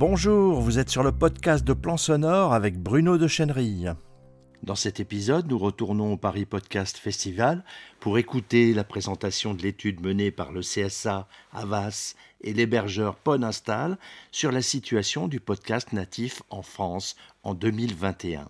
Bonjour, 0.00 0.62
vous 0.62 0.78
êtes 0.78 0.88
sur 0.88 1.02
le 1.02 1.12
podcast 1.12 1.62
de 1.62 1.74
Plan 1.74 1.98
Sonore 1.98 2.54
avec 2.54 2.78
Bruno 2.78 3.18
de 3.18 3.28
Chenerille. 3.28 3.92
Dans 4.62 4.74
cet 4.74 4.98
épisode, 4.98 5.46
nous 5.46 5.58
retournons 5.58 6.14
au 6.14 6.16
Paris 6.16 6.46
Podcast 6.46 6.96
Festival 6.96 7.62
pour 8.00 8.16
écouter 8.16 8.72
la 8.72 8.82
présentation 8.82 9.52
de 9.52 9.60
l'étude 9.60 10.00
menée 10.00 10.30
par 10.30 10.52
le 10.52 10.62
CSA, 10.62 11.28
Avas 11.52 12.14
et 12.40 12.54
l'hébergeur 12.54 13.18
Install 13.26 13.98
sur 14.32 14.52
la 14.52 14.62
situation 14.62 15.28
du 15.28 15.38
podcast 15.38 15.92
natif 15.92 16.42
en 16.48 16.62
France 16.62 17.14
en 17.42 17.52
2021. 17.52 18.48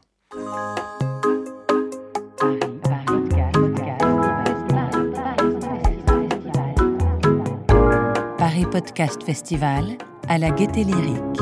Paris 8.38 8.66
Podcast 8.70 9.24
Festival 9.24 9.98
à 10.30 10.38
la 10.38 10.50
Gaieté 10.52 10.84
Lyrique. 10.84 11.40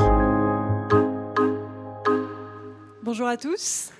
Bonjour 3.03 3.27
à 3.27 3.37
tous 3.37 3.91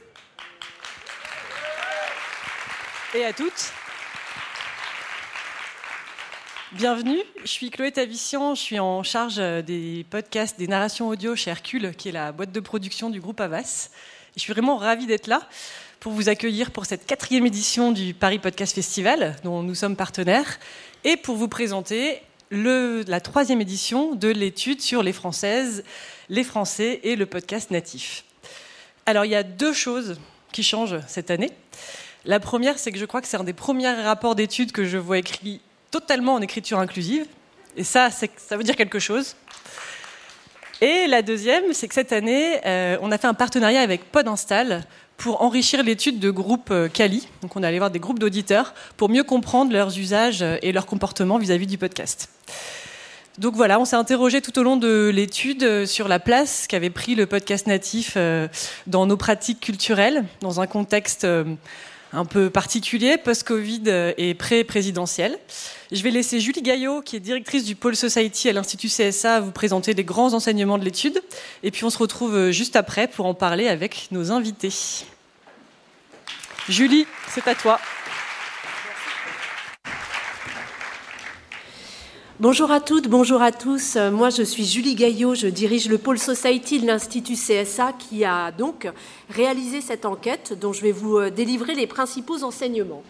et 3.13 3.23
à 3.23 3.31
toutes. 3.31 3.71
Bienvenue, 6.71 7.19
je 7.43 7.47
suis 7.47 7.69
Chloé 7.69 7.91
Tavissian, 7.91 8.55
je 8.55 8.61
suis 8.61 8.79
en 8.79 9.03
charge 9.03 9.35
des 9.35 10.07
podcasts, 10.09 10.57
des 10.57 10.67
narrations 10.67 11.07
audio 11.09 11.35
chez 11.35 11.51
Hercule, 11.51 11.93
qui 11.95 12.09
est 12.09 12.13
la 12.13 12.31
boîte 12.31 12.51
de 12.51 12.59
production 12.59 13.11
du 13.11 13.21
groupe 13.21 13.41
Avas. 13.41 13.89
je 14.35 14.41
suis 14.41 14.51
vraiment 14.51 14.77
ravie 14.77 15.05
d'être 15.05 15.27
là 15.27 15.43
pour 15.99 16.13
vous 16.13 16.29
accueillir 16.29 16.71
pour 16.71 16.87
cette 16.87 17.05
quatrième 17.05 17.45
édition 17.45 17.91
du 17.91 18.15
Paris 18.15 18.39
Podcast 18.39 18.73
Festival, 18.73 19.35
dont 19.43 19.61
nous 19.61 19.75
sommes 19.75 19.95
partenaires, 19.95 20.57
et 21.03 21.15
pour 21.15 21.35
vous 21.35 21.47
présenter 21.47 22.23
la 22.51 23.19
troisième 23.21 23.61
édition 23.61 24.15
de 24.15 24.27
l'étude 24.27 24.81
sur 24.81 25.03
les 25.03 25.13
Françaises, 25.13 25.83
les 26.29 26.43
Français 26.43 26.99
et 27.03 27.15
le 27.15 27.25
podcast 27.25 27.71
natif. 27.71 28.23
Alors 29.05 29.25
il 29.25 29.31
y 29.31 29.35
a 29.35 29.43
deux 29.43 29.73
choses 29.73 30.19
qui 30.51 30.63
changent 30.63 30.99
cette 31.07 31.31
année. 31.31 31.51
La 32.25 32.39
première, 32.39 32.77
c'est 32.77 32.91
que 32.91 32.99
je 32.99 33.05
crois 33.05 33.21
que 33.21 33.27
c'est 33.27 33.37
un 33.37 33.43
des 33.43 33.53
premiers 33.53 33.89
rapports 33.89 34.35
d'études 34.35 34.71
que 34.71 34.85
je 34.85 34.97
vois 34.97 35.17
écrit 35.17 35.61
totalement 35.91 36.33
en 36.33 36.41
écriture 36.41 36.79
inclusive. 36.79 37.25
Et 37.77 37.83
ça, 37.83 38.09
ça 38.09 38.57
veut 38.57 38.63
dire 38.63 38.75
quelque 38.75 38.99
chose. 38.99 39.35
Et 40.81 41.07
la 41.07 41.21
deuxième, 41.21 41.73
c'est 41.73 41.87
que 41.87 41.93
cette 41.93 42.13
année, 42.13 42.59
euh, 42.65 42.97
on 43.01 43.11
a 43.11 43.17
fait 43.17 43.27
un 43.27 43.33
partenariat 43.33 43.81
avec 43.81 44.11
PodInstall 44.11 44.85
pour 45.17 45.41
enrichir 45.41 45.83
l'étude 45.83 46.19
de 46.19 46.29
groupes 46.29 46.73
Cali. 46.93 47.23
Euh, 47.25 47.41
Donc 47.41 47.55
on 47.55 47.63
est 47.63 47.67
allé 47.67 47.77
voir 47.77 47.91
des 47.91 47.99
groupes 47.99 48.19
d'auditeurs 48.19 48.73
pour 48.95 49.09
mieux 49.09 49.23
comprendre 49.23 49.73
leurs 49.73 49.97
usages 49.97 50.43
et 50.61 50.71
leurs 50.71 50.85
comportements 50.85 51.37
vis-à-vis 51.37 51.67
du 51.67 51.77
podcast. 51.77 52.29
Donc 53.39 53.55
voilà, 53.55 53.79
on 53.79 53.85
s'est 53.85 53.95
interrogé 53.95 54.41
tout 54.41 54.59
au 54.59 54.63
long 54.63 54.75
de 54.75 55.09
l'étude 55.13 55.85
sur 55.85 56.09
la 56.09 56.19
place 56.19 56.67
qu'avait 56.67 56.89
pris 56.89 57.15
le 57.15 57.25
podcast 57.25 57.67
natif 57.67 58.15
euh, 58.17 58.49
dans 58.85 59.05
nos 59.05 59.15
pratiques 59.15 59.61
culturelles, 59.61 60.25
dans 60.41 60.59
un 60.59 60.67
contexte 60.67 61.23
euh, 61.23 61.45
un 62.11 62.25
peu 62.25 62.49
particulier, 62.49 63.17
post-Covid 63.17 64.13
et 64.17 64.33
pré-présidentiel. 64.33 65.37
Je 65.91 66.03
vais 66.03 66.11
laisser 66.11 66.41
Julie 66.41 66.61
Gaillot, 66.61 67.01
qui 67.01 67.15
est 67.15 67.21
directrice 67.21 67.63
du 67.63 67.75
pôle 67.75 67.95
Society 67.95 68.49
à 68.49 68.53
l'Institut 68.53 68.87
CSA, 68.87 69.39
vous 69.39 69.51
présenter 69.51 69.93
les 69.93 70.03
grands 70.03 70.33
enseignements 70.33 70.77
de 70.77 70.83
l'étude. 70.83 71.21
Et 71.63 71.71
puis 71.71 71.85
on 71.85 71.89
se 71.89 71.99
retrouve 71.99 72.49
juste 72.49 72.75
après 72.75 73.07
pour 73.07 73.25
en 73.25 73.35
parler 73.35 73.67
avec 73.67 74.07
nos 74.11 74.31
invités. 74.31 74.73
Julie, 76.67 77.05
c'est 77.29 77.47
à 77.47 77.55
toi. 77.55 77.79
Bonjour 82.41 82.71
à 82.71 82.79
toutes, 82.79 83.09
bonjour 83.09 83.41
à 83.41 83.51
tous. 83.51 83.97
Moi, 83.97 84.29
je 84.29 84.43
suis 84.43 84.63
Julie 84.63 84.95
Gaillot, 84.95 85.35
je 85.35 85.47
dirige 85.47 85.89
le 85.89 85.97
pôle 85.97 86.17
Society 86.17 86.79
de 86.79 86.87
l'Institut 86.87 87.33
CSA 87.33 87.91
qui 87.99 88.23
a 88.23 88.51
donc 88.53 88.87
réalisé 89.29 89.81
cette 89.81 90.05
enquête 90.05 90.57
dont 90.57 90.71
je 90.71 90.81
vais 90.81 90.93
vous 90.93 91.17
euh, 91.17 91.29
délivrer 91.29 91.75
les 91.75 91.85
principaux 91.85 92.45
enseignements. 92.45 93.03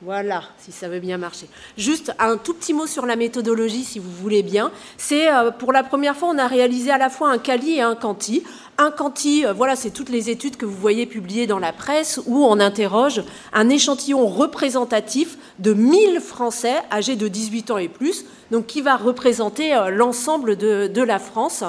Voilà, 0.00 0.44
si 0.58 0.70
ça 0.70 0.88
veut 0.88 1.00
bien 1.00 1.18
marcher. 1.18 1.48
Juste 1.76 2.12
un 2.20 2.36
tout 2.36 2.54
petit 2.54 2.72
mot 2.72 2.86
sur 2.86 3.04
la 3.04 3.16
méthodologie, 3.16 3.82
si 3.82 3.98
vous 3.98 4.12
voulez 4.12 4.44
bien. 4.44 4.70
C'est 4.96 5.28
euh, 5.28 5.50
pour 5.50 5.72
la 5.72 5.82
première 5.82 6.16
fois, 6.16 6.28
on 6.28 6.38
a 6.38 6.46
réalisé 6.46 6.92
à 6.92 6.98
la 6.98 7.10
fois 7.10 7.30
un 7.30 7.38
Cali 7.38 7.72
et 7.72 7.80
un 7.80 7.96
Canti. 7.96 8.44
Un 8.80 8.92
Canti, 8.92 9.44
euh, 9.44 9.52
voilà, 9.52 9.74
c'est 9.74 9.90
toutes 9.90 10.08
les 10.08 10.30
études 10.30 10.56
que 10.56 10.64
vous 10.64 10.76
voyez 10.76 11.04
publiées 11.04 11.48
dans 11.48 11.58
la 11.58 11.72
presse 11.72 12.20
où 12.26 12.44
on 12.44 12.60
interroge 12.60 13.24
un 13.52 13.68
échantillon 13.70 14.24
représentatif 14.28 15.36
de 15.58 15.72
1000 15.74 16.20
Français 16.20 16.76
âgés 16.92 17.16
de 17.16 17.26
18 17.26 17.72
ans 17.72 17.78
et 17.78 17.88
plus, 17.88 18.24
donc 18.52 18.66
qui 18.66 18.80
va 18.80 18.96
représenter 18.96 19.74
euh, 19.74 19.90
l'ensemble 19.90 20.56
de 20.56 21.02
la 21.02 21.18
France. 21.18 21.64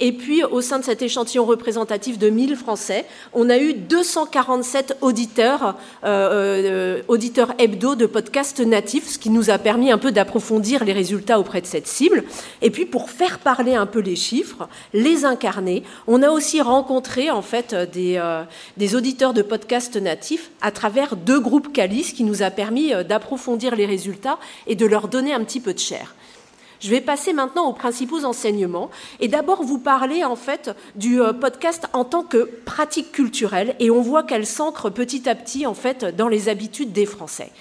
Et 0.00 0.12
puis, 0.12 0.42
au 0.44 0.60
sein 0.60 0.78
de 0.78 0.84
cet 0.84 1.02
échantillon 1.02 1.44
représentatif 1.44 2.18
de 2.18 2.30
1000 2.30 2.56
Français, 2.56 3.06
on 3.32 3.50
a 3.50 3.58
eu 3.58 3.74
247 3.74 4.98
auditeurs, 5.00 5.76
euh, 6.04 6.98
euh, 6.98 7.02
auditeurs 7.08 7.52
hebdo 7.58 7.94
de 7.94 8.06
podcasts 8.06 8.60
natifs, 8.60 9.08
ce 9.08 9.18
qui 9.18 9.30
nous 9.30 9.50
a 9.50 9.58
permis 9.58 9.90
un 9.90 9.98
peu 9.98 10.12
d'approfondir 10.12 10.84
les 10.84 10.92
résultats 10.92 11.38
auprès 11.38 11.60
de 11.60 11.66
cette 11.66 11.86
cible. 11.86 12.24
Et 12.62 12.70
puis, 12.70 12.86
pour 12.86 13.10
faire 13.10 13.38
parler 13.38 13.74
un 13.74 13.86
peu 13.86 14.00
les 14.00 14.16
chiffres, 14.16 14.68
les 14.92 15.24
incarner, 15.24 15.82
on 16.06 16.22
a 16.22 16.30
aussi 16.30 16.60
rencontré 16.60 17.30
en 17.30 17.42
fait 17.42 17.74
des, 17.74 18.16
euh, 18.16 18.42
des 18.76 18.94
auditeurs 18.94 19.34
de 19.34 19.42
podcasts 19.42 19.96
natifs 19.96 20.50
à 20.60 20.70
travers 20.70 21.16
deux 21.16 21.40
groupes 21.40 21.72
Calis, 21.72 22.12
qui 22.14 22.24
nous 22.24 22.42
a 22.42 22.50
permis 22.50 22.92
d'approfondir 23.08 23.76
les 23.76 23.86
résultats 23.86 24.38
et 24.66 24.74
de 24.74 24.86
leur 24.86 25.08
donner 25.08 25.32
un 25.32 25.44
petit 25.44 25.60
peu 25.60 25.74
de 25.74 25.78
chair. 25.78 26.14
Je 26.82 26.90
vais 26.90 27.00
passer 27.00 27.32
maintenant 27.32 27.68
aux 27.68 27.72
principaux 27.72 28.24
enseignements 28.24 28.90
et 29.20 29.28
d'abord 29.28 29.62
vous 29.62 29.78
parler 29.78 30.24
en 30.24 30.34
fait 30.34 30.72
du 30.96 31.22
euh, 31.22 31.32
podcast 31.32 31.86
en 31.92 32.04
tant 32.04 32.24
que 32.24 32.50
pratique 32.64 33.12
culturelle 33.12 33.76
et 33.78 33.88
on 33.88 34.02
voit 34.02 34.24
qu'elle 34.24 34.46
s'ancre 34.46 34.90
petit 34.90 35.28
à 35.28 35.36
petit 35.36 35.64
en 35.64 35.74
fait 35.74 36.04
dans 36.04 36.26
les 36.26 36.48
habitudes 36.48 36.92
des 36.92 37.06
Français. 37.06 37.52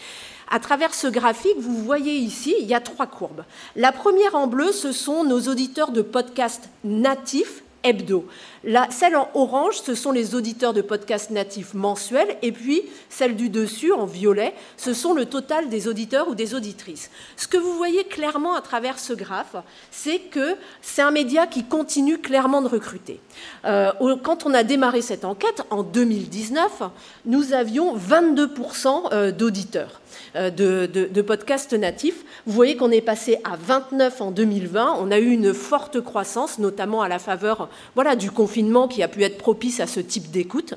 À 0.49 0.59
travers 0.59 0.95
ce 0.95 1.05
graphique, 1.05 1.59
vous 1.59 1.77
voyez 1.83 2.15
ici, 2.15 2.55
il 2.59 2.65
y 2.65 2.73
a 2.73 2.81
trois 2.81 3.05
courbes. 3.05 3.43
La 3.75 3.91
première 3.91 4.33
en 4.33 4.47
bleu, 4.47 4.71
ce 4.71 4.91
sont 4.91 5.23
nos 5.23 5.41
auditeurs 5.41 5.91
de 5.91 6.01
podcasts 6.01 6.69
natifs 6.83 7.61
hebdo. 7.83 8.25
La, 8.63 8.87
celle 8.91 9.15
en 9.15 9.27
orange, 9.33 9.81
ce 9.83 9.95
sont 9.95 10.11
les 10.11 10.35
auditeurs 10.35 10.73
de 10.73 10.83
podcasts 10.83 11.31
natifs 11.31 11.73
mensuels, 11.73 12.37
et 12.43 12.51
puis 12.51 12.83
celle 13.09 13.35
du 13.35 13.49
dessus, 13.49 13.91
en 13.91 14.05
violet, 14.05 14.53
ce 14.77 14.93
sont 14.93 15.15
le 15.15 15.25
total 15.25 15.67
des 15.69 15.87
auditeurs 15.87 16.27
ou 16.27 16.35
des 16.35 16.53
auditrices. 16.53 17.09
Ce 17.37 17.47
que 17.47 17.57
vous 17.57 17.75
voyez 17.75 18.03
clairement 18.03 18.53
à 18.53 18.61
travers 18.61 18.99
ce 18.99 19.13
graphe, 19.13 19.55
c'est 19.89 20.19
que 20.19 20.55
c'est 20.83 21.01
un 21.01 21.09
média 21.09 21.47
qui 21.47 21.63
continue 21.63 22.19
clairement 22.19 22.61
de 22.61 22.67
recruter. 22.67 23.19
Euh, 23.65 23.91
quand 24.21 24.45
on 24.45 24.53
a 24.53 24.61
démarré 24.61 25.01
cette 25.01 25.25
enquête, 25.25 25.63
en 25.71 25.81
2019, 25.81 26.83
nous 27.25 27.53
avions 27.53 27.97
22% 27.97 29.11
euh, 29.11 29.31
d'auditeurs. 29.31 30.01
Euh, 30.35 30.49
de, 30.49 31.21
podcasts 31.21 31.73
natifs. 31.73 32.25
Vous 32.45 32.53
voyez 32.53 32.75
qu'on 32.75 32.91
est 32.91 33.01
passé 33.01 33.37
à 33.43 33.55
29 33.55 34.21
en 34.21 34.31
2020. 34.31 34.97
On 34.99 35.11
a 35.11 35.19
eu 35.19 35.29
une 35.29 35.53
forte 35.53 36.01
croissance, 36.01 36.59
notamment 36.59 37.01
à 37.01 37.07
la 37.07 37.19
faveur 37.19 37.69
voilà, 37.95 38.15
du 38.15 38.29
confinement 38.31 38.50
qui 38.87 39.03
a 39.03 39.07
pu 39.07 39.23
être 39.23 39.37
propice 39.37 39.79
à 39.79 39.87
ce 39.87 39.99
type 39.99 40.31
d'écoute. 40.31 40.75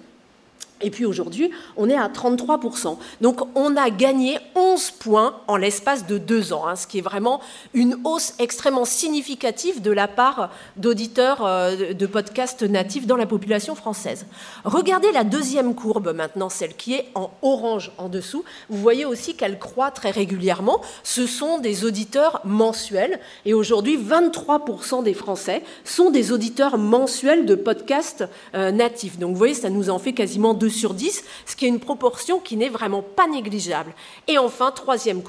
Et 0.84 0.90
puis 0.90 1.06
aujourd'hui, 1.06 1.50
on 1.76 1.88
est 1.88 1.96
à 1.96 2.08
33%. 2.08 2.98
Donc 3.20 3.40
on 3.54 3.76
a 3.76 3.90
gagné 3.90 4.38
11 4.54 4.90
points 4.92 5.34
en 5.48 5.56
l'espace 5.56 6.06
de 6.06 6.18
deux 6.18 6.52
ans, 6.52 6.66
hein, 6.66 6.76
ce 6.76 6.86
qui 6.86 6.98
est 6.98 7.02
vraiment 7.02 7.40
une 7.72 7.96
hausse 8.04 8.34
extrêmement 8.38 8.84
significative 8.84 9.80
de 9.80 9.90
la 9.90 10.08
part 10.08 10.50
d'auditeurs 10.76 11.44
euh, 11.44 11.94
de 11.94 12.06
podcasts 12.06 12.62
natifs 12.62 13.06
dans 13.06 13.16
la 13.16 13.26
population 13.26 13.74
française. 13.74 14.26
Regardez 14.64 15.10
la 15.12 15.24
deuxième 15.24 15.74
courbe 15.74 16.12
maintenant, 16.14 16.50
celle 16.50 16.74
qui 16.74 16.94
est 16.94 17.08
en 17.14 17.30
orange 17.42 17.90
en 17.98 18.08
dessous. 18.08 18.44
Vous 18.69 18.78
voyez 18.78 19.06
aussi 19.06 19.34
qu'elle 19.34 19.58
croît 19.58 19.90
très 19.90 20.10
régulièrement. 20.10 20.82
Ce 21.02 21.26
sont 21.26 21.58
des 21.58 21.84
auditeurs 21.84 22.40
mensuels. 22.44 23.20
Et 23.46 23.54
aujourd'hui, 23.54 23.98
23% 23.98 25.02
des 25.02 25.14
Français 25.14 25.62
sont 25.84 26.10
des 26.10 26.32
auditeurs 26.32 26.76
mensuels 26.76 27.46
de 27.46 27.54
podcasts 27.54 28.25
euh, 28.54 28.70
natifs. 28.70 29.19
Donc 29.19 29.30
vous 29.30 29.38
voyez, 29.38 29.54
ça 29.54 29.70
nous 29.70 29.88
en 29.90 29.98
fait 29.98 30.12
quasiment 30.12 30.52
deux 30.52 30.69
sur 30.75 30.94
10, 30.94 31.25
ce 31.47 31.56
qui 31.56 31.65
est 31.65 31.69
une 31.69 31.81
proportion 31.81 32.38
qui 32.41 32.56
n'est 32.56 32.69
vraiment 32.69 33.03
pas 33.03 33.26
négligeable. 33.26 33.94
Et 34.29 34.38
enfin, 34.38 34.71
troisième 34.71 35.23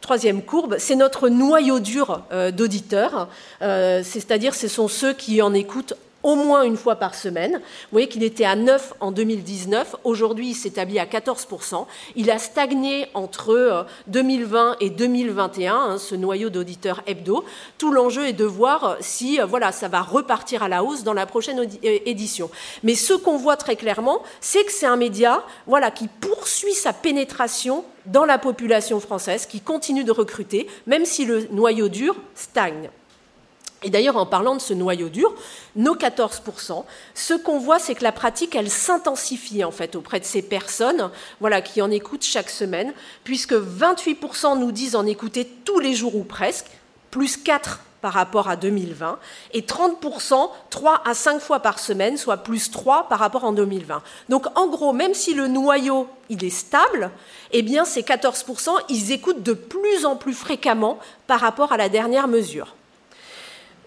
Troisième 0.00 0.42
courbe, 0.42 0.76
c'est 0.78 0.96
notre 0.96 1.28
noyau 1.28 1.78
dur 1.78 2.22
euh, 2.32 2.50
d'auditeurs, 2.50 3.28
euh, 3.60 4.02
c'est-à-dire 4.02 4.54
ce 4.54 4.66
sont 4.66 4.88
ceux 4.88 5.12
qui 5.12 5.42
en 5.42 5.52
écoutent 5.52 5.94
au 6.22 6.34
moins 6.34 6.62
une 6.62 6.76
fois 6.76 6.96
par 6.96 7.14
semaine. 7.14 7.54
Vous 7.54 7.92
voyez 7.92 8.08
qu'il 8.08 8.22
était 8.22 8.44
à 8.44 8.56
9 8.56 8.94
en 9.00 9.12
2019. 9.12 9.96
Aujourd'hui, 10.04 10.50
il 10.50 10.54
s'établit 10.54 10.98
à 10.98 11.06
14%. 11.06 11.86
Il 12.16 12.30
a 12.30 12.38
stagné 12.38 13.08
entre 13.14 13.86
2020 14.08 14.70
euh, 14.70 14.74
et 14.80 14.90
2021, 14.90 15.74
hein, 15.74 15.98
ce 15.98 16.14
noyau 16.14 16.50
d'auditeurs 16.50 17.02
hebdo. 17.06 17.44
Tout 17.78 17.92
l'enjeu 17.92 18.26
est 18.26 18.32
de 18.32 18.44
voir 18.44 18.96
si 19.00 19.40
euh, 19.40 19.46
voilà, 19.46 19.72
ça 19.72 19.88
va 19.88 20.02
repartir 20.02 20.62
à 20.62 20.68
la 20.68 20.84
hausse 20.84 21.04
dans 21.04 21.14
la 21.14 21.26
prochaine 21.26 21.60
euh, 21.60 21.98
édition. 22.06 22.50
Mais 22.82 22.94
ce 22.94 23.14
qu'on 23.14 23.36
voit 23.36 23.56
très 23.56 23.76
clairement, 23.76 24.22
c'est 24.40 24.64
que 24.64 24.72
c'est 24.72 24.86
un 24.86 24.96
média 24.96 25.42
voilà, 25.66 25.90
qui 25.90 26.08
poursuit 26.08 26.74
sa 26.74 26.92
pénétration 26.92 27.84
dans 28.06 28.24
la 28.24 28.38
population 28.38 29.00
française, 29.00 29.46
qui 29.46 29.60
continue 29.60 30.04
de 30.04 30.12
recruter, 30.12 30.66
même 30.86 31.04
si 31.04 31.24
le 31.24 31.48
noyau 31.50 31.88
dur 31.88 32.16
stagne. 32.34 32.90
Et 33.82 33.90
d'ailleurs, 33.90 34.16
en 34.16 34.26
parlant 34.26 34.54
de 34.54 34.60
ce 34.60 34.74
noyau 34.74 35.08
dur, 35.08 35.34
nos 35.74 35.96
14%, 35.96 36.84
ce 37.14 37.34
qu'on 37.34 37.58
voit, 37.58 37.78
c'est 37.78 37.94
que 37.94 38.04
la 38.04 38.12
pratique, 38.12 38.54
elle 38.54 38.70
s'intensifie 38.70 39.64
en 39.64 39.70
fait 39.70 39.96
auprès 39.96 40.20
de 40.20 40.24
ces 40.24 40.42
personnes 40.42 41.10
voilà, 41.40 41.62
qui 41.62 41.80
en 41.80 41.90
écoutent 41.90 42.24
chaque 42.24 42.50
semaine, 42.50 42.92
puisque 43.24 43.54
28% 43.54 44.58
nous 44.58 44.72
disent 44.72 44.96
en 44.96 45.06
écouter 45.06 45.46
tous 45.64 45.78
les 45.78 45.94
jours 45.94 46.14
ou 46.14 46.24
presque, 46.24 46.66
plus 47.10 47.38
4 47.38 47.80
par 48.02 48.12
rapport 48.14 48.48
à 48.48 48.56
2020, 48.56 49.18
et 49.52 49.60
30%, 49.62 50.50
3 50.70 51.02
à 51.04 51.14
5 51.14 51.40
fois 51.40 51.60
par 51.60 51.78
semaine, 51.78 52.16
soit 52.16 52.38
plus 52.38 52.70
3 52.70 53.08
par 53.08 53.18
rapport 53.18 53.44
en 53.44 53.52
2020. 53.52 54.02
Donc 54.28 54.46
en 54.58 54.68
gros, 54.68 54.92
même 54.92 55.14
si 55.14 55.34
le 55.34 55.48
noyau 55.48 56.08
il 56.28 56.44
est 56.44 56.50
stable, 56.50 57.10
eh 57.52 57.62
bien 57.62 57.84
ces 57.84 58.02
14%, 58.02 58.70
ils 58.88 59.12
écoutent 59.12 59.42
de 59.42 59.52
plus 59.52 60.06
en 60.06 60.16
plus 60.16 60.34
fréquemment 60.34 60.98
par 61.26 61.40
rapport 61.40 61.72
à 61.72 61.76
la 61.76 61.88
dernière 61.88 62.28
mesure. 62.28 62.74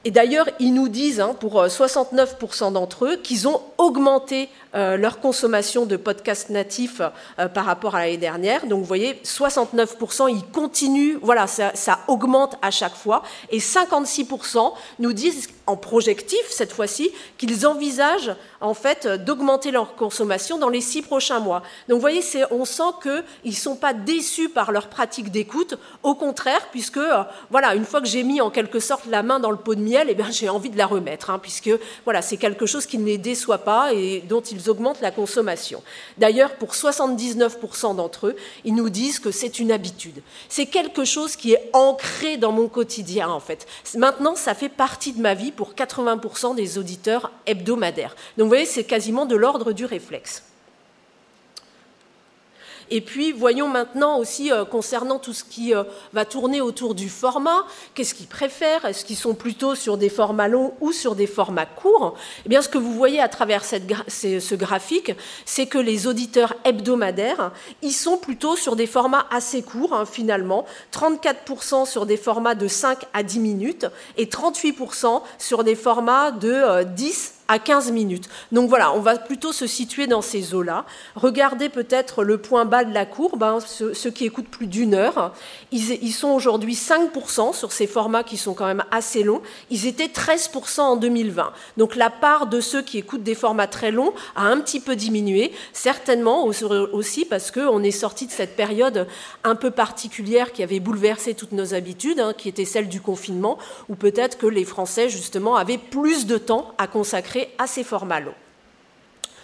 Et 0.06 0.12
d'ailleurs, 0.12 0.50
ils 0.60 0.74
nous 0.74 0.90
disent, 0.90 1.22
hein, 1.22 1.36
pour 1.40 1.64
69% 1.64 2.68
euh, 2.68 2.72
d'entre 2.72 3.06
eux, 3.06 3.16
qu'ils 3.18 3.48
ont 3.48 3.62
augmenté 3.78 4.50
leur 4.74 5.20
consommation 5.20 5.86
de 5.86 5.98
podcasts 5.98 6.50
natifs 6.50 7.02
euh, 7.40 7.48
par 7.48 7.66
rapport 7.66 7.96
à 7.96 8.00
l'année 8.00 8.18
dernière. 8.18 8.66
Donc 8.66 8.80
vous 8.80 8.86
voyez, 8.86 9.20
69%, 9.24 10.30
ils 10.30 10.44
continuent, 10.52 11.18
voilà, 11.22 11.48
ça, 11.48 12.00
augmente 12.08 12.56
à 12.62 12.72
chaque 12.72 12.96
fois. 12.96 13.24
Et 13.52 13.60
56% 13.60 14.74
nous 15.00 15.14
disent, 15.14 15.50
en 15.66 15.78
projectif 15.78 16.40
cette 16.50 16.74
fois-ci, 16.74 17.12
qu'ils 17.38 17.66
envisagent 17.66 18.36
en 18.60 18.74
fait 18.74 19.08
d'augmenter 19.08 19.72
leur 19.72 19.96
consommation 19.96 20.58
dans 20.58 20.70
les 20.70 20.82
six 20.82 21.02
prochains 21.02 21.40
mois. 21.40 21.64
Donc 21.88 21.98
vous 21.98 22.02
voyez, 22.02 22.22
on 22.52 22.66
sent 22.66 22.84
qu'ils 23.02 23.52
ne 23.52 23.52
sont 23.52 23.76
pas 23.76 23.94
déçus 23.94 24.50
par 24.50 24.72
leur 24.72 24.88
pratique 24.88 25.32
d'écoute, 25.32 25.76
au 26.02 26.16
contraire, 26.16 26.68
puisque 26.72 27.00
voilà, 27.50 27.76
une 27.76 27.86
fois 27.86 28.02
que 28.02 28.08
j'ai 28.08 28.24
mis 28.24 28.42
en 28.42 28.50
quelque 28.50 28.80
sorte 28.80 29.06
la 29.06 29.24
main 29.24 29.40
dans 29.40 29.52
le 29.52 29.58
pot 29.58 29.76
de 29.76 29.82
miel, 29.82 30.08
eh 30.10 30.18
j'ai 30.32 30.50
envie 30.50 30.70
de 30.70 30.78
la 30.78 30.86
remettre, 30.86 31.30
hein, 31.30 31.40
puisque 31.40 31.72
voilà, 32.04 32.22
c'est 32.22 32.38
quelque 32.38 32.66
chose 32.66 32.86
qui 32.86 32.98
ne 32.98 33.06
les 33.06 33.18
déçoit 33.18 33.60
pas 33.60 33.94
et 33.94 34.22
dont 34.28 34.42
ils 34.42 34.63
augmentent 34.70 35.02
la 35.02 35.12
consommation. 35.12 35.84
D'ailleurs, 36.18 36.56
pour 36.56 36.74
79% 36.74 37.96
d'entre 37.96 38.28
eux, 38.28 38.36
ils 38.66 38.76
nous 38.76 38.90
disent 38.90 39.20
que 39.20 39.32
c'est 39.32 39.60
une 39.60 39.72
habitude. 39.72 40.22
C'est 40.50 40.66
quelque 40.66 41.06
chose 41.06 41.36
qui 41.36 41.54
est 41.54 41.70
ancré 41.74 42.38
dans 42.38 42.52
mon 42.52 42.68
quotidien, 42.68 43.30
en 43.30 43.40
fait. 43.40 43.66
Maintenant, 43.96 44.36
ça 44.36 44.54
fait 44.54 44.70
partie 44.70 45.14
de 45.14 45.22
ma 45.22 45.34
vie 45.34 45.52
pour 45.52 45.74
80% 45.74 46.56
des 46.56 46.78
auditeurs 46.78 47.32
hebdomadaires. 47.46 48.16
Donc, 48.38 48.46
vous 48.46 48.50
voyez, 48.50 48.66
c'est 48.66 48.84
quasiment 48.84 49.26
de 49.26 49.36
l'ordre 49.36 49.74
du 49.74 49.86
réflexe. 49.86 50.44
Et 52.96 53.02
puis, 53.02 53.32
voyons 53.32 53.70
maintenant 53.70 54.20
aussi, 54.20 54.52
euh, 54.52 54.66
concernant 54.66 55.18
tout 55.18 55.34
ce 55.34 55.44
qui 55.44 55.74
euh, 55.74 55.84
va 56.14 56.26
tourner 56.26 56.62
autour 56.62 56.94
du 56.94 57.10
format, 57.10 57.66
qu'est-ce 57.96 58.14
qu'ils 58.14 58.28
préfèrent? 58.28 58.86
Est-ce 58.86 59.04
qu'ils 59.04 59.16
sont 59.16 59.34
plutôt 59.34 59.74
sur 59.74 59.98
des 59.98 60.10
formats 60.10 60.48
longs 60.48 60.76
ou 60.80 60.92
sur 60.92 61.16
des 61.16 61.26
formats 61.26 61.66
courts? 61.66 62.14
Eh 62.46 62.50
bien, 62.50 62.62
ce 62.62 62.70
que 62.70 62.78
vous 62.78 62.94
voyez 62.94 63.20
à 63.20 63.30
travers 63.30 63.66
ce 63.66 64.54
graphique, 64.54 65.12
c'est 65.44 65.66
que 65.66 65.80
les 65.80 66.06
auditeurs 66.06 66.54
hebdomadaires, 66.66 67.52
ils 67.82 67.94
sont 67.94 68.18
plutôt 68.18 68.56
sur 68.56 68.76
des 68.76 68.86
formats 68.86 69.26
assez 69.32 69.64
courts, 69.64 69.94
hein, 69.94 70.06
finalement. 70.06 70.68
34% 70.92 71.88
sur 71.88 72.06
des 72.06 72.18
formats 72.18 72.54
de 72.54 72.68
5 72.68 73.08
à 73.16 73.24
10 73.24 73.40
minutes 73.40 73.88
et 74.18 74.28
38% 74.28 75.24
sur 75.40 75.64
des 75.64 75.74
formats 75.74 76.30
de 76.30 76.84
10 76.84 77.34
euh, 77.40 77.43
à 77.48 77.60
15 77.60 77.92
minutes. 77.92 78.30
Donc 78.52 78.70
voilà, 78.70 78.94
on 78.94 79.00
va 79.00 79.18
plutôt 79.18 79.52
se 79.52 79.68
situer 79.68 80.08
dans 80.08 80.22
ces 80.22 80.54
eaux-là. 80.54 80.86
Regardez 81.16 81.70
peut-être 81.70 82.24
le 82.24 82.38
point 82.38 82.66
bas 82.66 82.84
de 82.84 82.94
la 82.94 83.06
courbe, 83.06 83.44
hein, 83.44 83.60
ceux, 83.60 84.12
qui 84.12 84.26
écoutent 84.26 84.48
plus 84.48 84.68
d'une 84.68 84.94
heure. 84.94 85.34
Ils, 85.72 86.14
sont 86.14 86.30
aujourd'hui 86.30 86.76
5% 86.76 87.54
sur 87.54 87.72
ces 87.72 87.88
formats 87.88 88.24
qui 88.24 88.38
sont 88.38 88.54
quand 88.54 88.66
même 88.66 88.84
assez 88.92 89.24
longs. 89.24 89.42
Ils 89.70 89.88
étaient 89.88 90.08
13% 90.08 90.82
en 90.82 90.96
2020. 90.96 91.52
Donc 91.78 91.96
la 91.96 92.10
part 92.10 92.48
de 92.48 92.62
ceux 92.62 92.82
qui 92.82 92.98
écoutent 92.98 93.24
des 93.24 93.36
formats 93.36 93.68
très 93.68 93.92
longs 93.92 94.14
a 94.36 94.44
un 94.44 94.60
petit 94.60 94.80
peu 94.80 94.96
diminué, 94.96 95.52
certainement 95.74 96.46
aussi 96.46 97.26
parce 97.26 97.52
qu'on 97.52 97.84
est 97.84 97.92
sorti 97.92 98.28
de 98.28 98.32
cette 98.32 98.56
période 98.56 99.08
un 99.44 99.56
peu 99.56 99.72
particulière 99.72 100.52
qui 100.52 100.64
avait 100.64 100.80
bouleversé 100.80 101.34
toutes 101.34 101.52
nos 101.52 101.74
habitudes, 101.74 102.20
hein, 102.20 102.34
qui 102.38 102.48
était 102.50 102.66
celle 102.66 102.88
du 102.88 103.02
confinement, 103.02 103.58
où 103.90 103.96
peut-être 103.96 104.38
que 104.38 104.48
les 104.48 104.66
Français, 104.66 105.10
justement, 105.10 105.56
avaient 105.56 105.78
plus 105.78 106.26
de 106.26 106.38
temps 106.38 106.74
à 106.78 106.88
consacrer 106.88 107.33
à 107.58 107.68
formats 107.84 108.20
longs. 108.20 108.34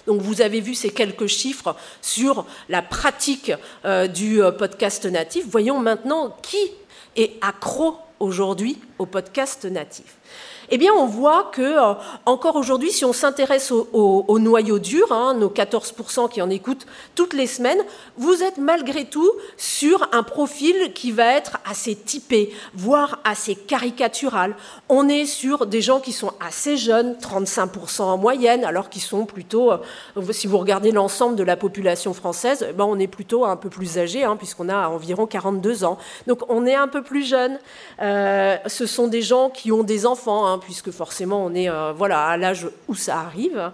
Donc 0.07 0.21
vous 0.21 0.41
avez 0.41 0.59
vu 0.59 0.75
ces 0.75 0.89
quelques 0.89 1.27
chiffres 1.27 1.75
sur 2.01 2.45
la 2.68 2.81
pratique 2.81 3.51
euh, 3.86 4.07
du 4.07 4.41
euh, 4.41 4.51
podcast 4.51 5.06
natif. 5.06 5.45
Voyons 5.47 5.80
maintenant 5.80 6.36
qui 6.41 6.71
est 7.15 7.33
accro 7.41 7.97
aujourd'hui 8.19 8.77
au 8.97 9.06
podcast 9.06 9.65
natif 9.65 10.18
eh 10.71 10.77
bien, 10.77 10.92
on 10.94 11.06
voit 11.06 11.50
que, 11.54 11.62
euh, 11.62 11.94
encore 12.25 12.56
aujourd'hui, 12.56 12.92
si 12.92 13.06
on 13.06 13.13
s'intéresse 13.13 13.71
au, 13.71 14.39
noyau 14.39 14.80
dur, 14.80 15.12
hein, 15.12 15.33
nos 15.33 15.50
14% 15.50 16.30
qui 16.30 16.42
en 16.42 16.50
écoutent 16.50 16.86
toutes 17.16 17.33
les 17.33 17.48
semaines, 17.48 17.80
vous 18.18 18.44
êtes 18.44 18.57
malgré 18.57 19.06
tout 19.06 19.31
sur 19.57 20.07
un 20.12 20.24
profil 20.24 20.94
qui 20.94 21.12
va 21.12 21.33
être 21.33 21.57
assez 21.69 21.95
typé, 21.95 22.54
voire 22.74 23.19
assez 23.24 23.56
caricatural. 23.56 24.56
On 24.88 25.10
est 25.10 25.25
sur 25.25 25.66
des 25.66 25.81
gens 25.81 26.00
qui 26.00 26.12
sont 26.12 26.33
assez 26.39 26.77
jeunes, 26.77 27.15
35% 27.15 28.04
en 28.04 28.18
moyenne, 28.18 28.63
alors 28.63 28.89
qu'ils 28.89 29.01
sont 29.01 29.25
plutôt, 29.25 29.72
euh, 29.72 29.77
si 30.31 30.48
vous 30.48 30.57
regardez 30.57 30.92
l'ensemble 30.92 31.36
de 31.36 31.44
la 31.44 31.57
population 31.57 32.13
française, 32.13 32.65
eh 32.69 32.74
ben 32.74 32.86
on 32.86 33.00
est 33.00 33.07
plutôt 33.07 33.45
un 33.45 33.56
peu 33.56 33.69
plus 33.69 33.98
âgé, 33.98 34.24
hein, 34.24 34.36
puisqu'on 34.36 34.69
a 34.69 34.88
environ 34.88 35.25
42 35.25 35.83
ans. 35.83 35.98
Donc 36.27 36.42
on 36.50 36.65
est 36.65 36.75
un 36.75 36.88
peu 36.88 37.01
plus 37.01 37.27
jeune. 37.27 37.60
Euh, 38.01 38.57
ce 38.65 38.86
sont 38.86 39.07
des 39.07 39.22
gens 39.22 39.50
qui 39.50 39.72
ont 39.72 39.83
des 39.83 40.06
enfants. 40.06 40.48
Hein, 40.48 40.58
puisque 40.59 40.91
forcément 40.91 41.44
on 41.45 41.53
est 41.53 41.69
euh, 41.69 41.94
voilà, 41.95 42.27
à 42.27 42.38
l'âge 42.38 42.67
où 42.88 42.95
ça 42.95 43.19
arrive. 43.19 43.71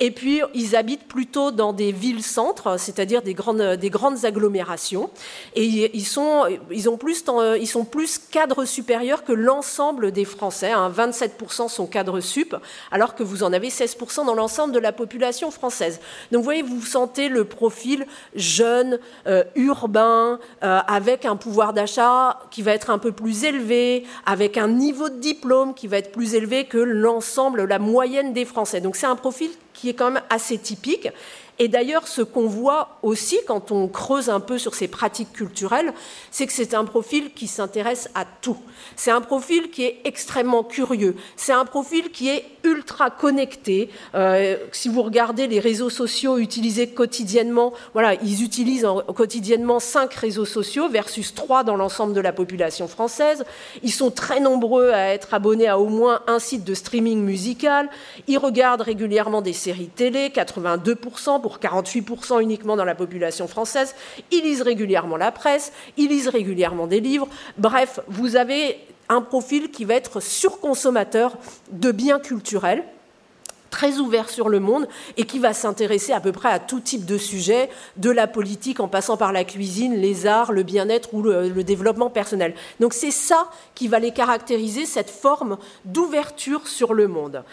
Et 0.00 0.10
puis 0.10 0.42
ils 0.54 0.76
habitent 0.76 1.08
plutôt 1.08 1.50
dans 1.50 1.72
des 1.72 1.92
villes-centres, 1.92 2.78
c'est-à-dire 2.78 3.22
des 3.22 3.34
grandes, 3.34 3.62
des 3.62 3.90
grandes 3.90 4.24
agglomérations. 4.24 5.10
Et 5.54 5.96
ils 5.96 6.06
sont, 6.06 6.44
ils, 6.70 6.88
ont 6.88 6.96
plus, 6.96 7.24
ils 7.58 7.66
sont 7.66 7.84
plus 7.84 8.18
cadres 8.18 8.64
supérieurs 8.64 9.24
que 9.24 9.32
l'ensemble 9.32 10.12
des 10.12 10.24
Français. 10.24 10.72
27% 10.72 11.62
hein. 11.62 11.68
sont 11.68 11.86
cadres 11.86 12.20
sup, 12.20 12.56
alors 12.90 13.14
que 13.14 13.22
vous 13.22 13.42
en 13.42 13.52
avez 13.52 13.68
16% 13.68 14.26
dans 14.26 14.34
l'ensemble 14.34 14.72
de 14.72 14.78
la 14.78 14.92
population 14.92 15.50
française. 15.50 16.00
Donc 16.30 16.40
vous 16.40 16.44
voyez, 16.44 16.62
vous 16.62 16.84
sentez 16.84 17.28
le 17.28 17.44
profil 17.44 18.06
jeune, 18.34 18.98
euh, 19.26 19.44
urbain, 19.54 20.38
euh, 20.62 20.80
avec 20.86 21.24
un 21.24 21.36
pouvoir 21.36 21.72
d'achat 21.72 22.40
qui 22.50 22.62
va 22.62 22.72
être 22.72 22.90
un 22.90 22.98
peu 22.98 23.12
plus 23.12 23.44
élevé, 23.44 24.04
avec 24.24 24.56
un 24.56 24.68
niveau 24.68 25.08
de 25.08 25.18
diplôme 25.18 25.74
qui 25.74 25.86
va 25.86 25.98
être 25.98 26.12
plus 26.12 26.25
élevé 26.34 26.64
que 26.64 26.78
l'ensemble, 26.78 27.64
la 27.64 27.78
moyenne 27.78 28.32
des 28.32 28.44
Français. 28.44 28.80
Donc 28.80 28.96
c'est 28.96 29.06
un 29.06 29.16
profil 29.16 29.50
qui 29.72 29.88
est 29.88 29.94
quand 29.94 30.10
même 30.10 30.22
assez 30.30 30.58
typique. 30.58 31.08
Et 31.58 31.68
d'ailleurs, 31.68 32.06
ce 32.06 32.22
qu'on 32.22 32.46
voit 32.46 32.98
aussi 33.02 33.38
quand 33.46 33.72
on 33.72 33.88
creuse 33.88 34.28
un 34.28 34.40
peu 34.40 34.58
sur 34.58 34.74
ces 34.74 34.88
pratiques 34.88 35.32
culturelles, 35.32 35.94
c'est 36.30 36.46
que 36.46 36.52
c'est 36.52 36.74
un 36.74 36.84
profil 36.84 37.32
qui 37.32 37.46
s'intéresse 37.46 38.10
à 38.14 38.24
tout. 38.24 38.58
C'est 38.94 39.10
un 39.10 39.22
profil 39.22 39.70
qui 39.70 39.84
est 39.84 40.00
extrêmement 40.04 40.64
curieux. 40.64 41.16
C'est 41.36 41.52
un 41.52 41.64
profil 41.64 42.10
qui 42.10 42.28
est 42.28 42.44
ultra 42.64 43.10
connecté. 43.10 43.90
Euh, 44.14 44.56
si 44.72 44.88
vous 44.88 45.02
regardez 45.02 45.46
les 45.46 45.60
réseaux 45.60 45.88
sociaux 45.88 46.38
utilisés 46.38 46.88
quotidiennement, 46.88 47.72
voilà, 47.94 48.14
ils 48.14 48.42
utilisent 48.42 48.86
quotidiennement 49.14 49.80
cinq 49.80 50.12
réseaux 50.14 50.44
sociaux 50.44 50.88
versus 50.88 51.34
trois 51.34 51.64
dans 51.64 51.76
l'ensemble 51.76 52.12
de 52.12 52.20
la 52.20 52.32
population 52.32 52.88
française. 52.88 53.44
Ils 53.82 53.92
sont 53.92 54.10
très 54.10 54.40
nombreux 54.40 54.90
à 54.90 55.08
être 55.14 55.32
abonnés 55.32 55.68
à 55.68 55.78
au 55.78 55.88
moins 55.88 56.20
un 56.26 56.38
site 56.38 56.64
de 56.64 56.74
streaming 56.74 57.20
musical. 57.22 57.88
Ils 58.26 58.38
regardent 58.38 58.82
régulièrement 58.82 59.40
des 59.40 59.52
séries 59.52 59.88
télé, 59.88 60.28
82% 60.28 61.40
pour 61.46 61.58
48% 61.58 62.42
uniquement 62.42 62.74
dans 62.74 62.84
la 62.84 62.96
population 62.96 63.46
française. 63.46 63.94
Ils 64.32 64.42
lisent 64.42 64.62
régulièrement 64.62 65.16
la 65.16 65.30
presse, 65.30 65.72
ils 65.96 66.08
lisent 66.08 66.26
régulièrement 66.26 66.88
des 66.88 66.98
livres. 66.98 67.28
Bref, 67.56 68.00
vous 68.08 68.34
avez 68.34 68.80
un 69.08 69.20
profil 69.20 69.70
qui 69.70 69.84
va 69.84 69.94
être 69.94 70.18
surconsommateur 70.18 71.36
de 71.70 71.92
biens 71.92 72.18
culturels 72.18 72.82
très 73.70 73.98
ouvert 73.98 74.28
sur 74.28 74.48
le 74.48 74.58
monde 74.58 74.88
et 75.16 75.22
qui 75.22 75.38
va 75.38 75.52
s'intéresser 75.52 76.12
à 76.12 76.18
peu 76.18 76.32
près 76.32 76.48
à 76.48 76.58
tout 76.58 76.80
type 76.80 77.04
de 77.04 77.16
sujets, 77.16 77.70
de 77.96 78.10
la 78.10 78.26
politique 78.26 78.80
en 78.80 78.88
passant 78.88 79.16
par 79.16 79.30
la 79.30 79.44
cuisine, 79.44 79.94
les 79.94 80.26
arts, 80.26 80.50
le 80.50 80.64
bien-être 80.64 81.14
ou 81.14 81.22
le, 81.22 81.48
le, 81.48 81.62
développement 81.62 82.10
personnel. 82.10 82.56
Donc 82.80 82.92
c'est 82.92 83.12
ça 83.12 83.50
qui 83.76 83.86
va 83.86 84.00
les 84.00 84.10
caractériser, 84.10 84.84
cette 84.84 85.10
forme 85.10 85.58
d'ouverture 85.84 86.66
sur 86.66 86.92
le 86.92 87.06
monde. 87.06 87.44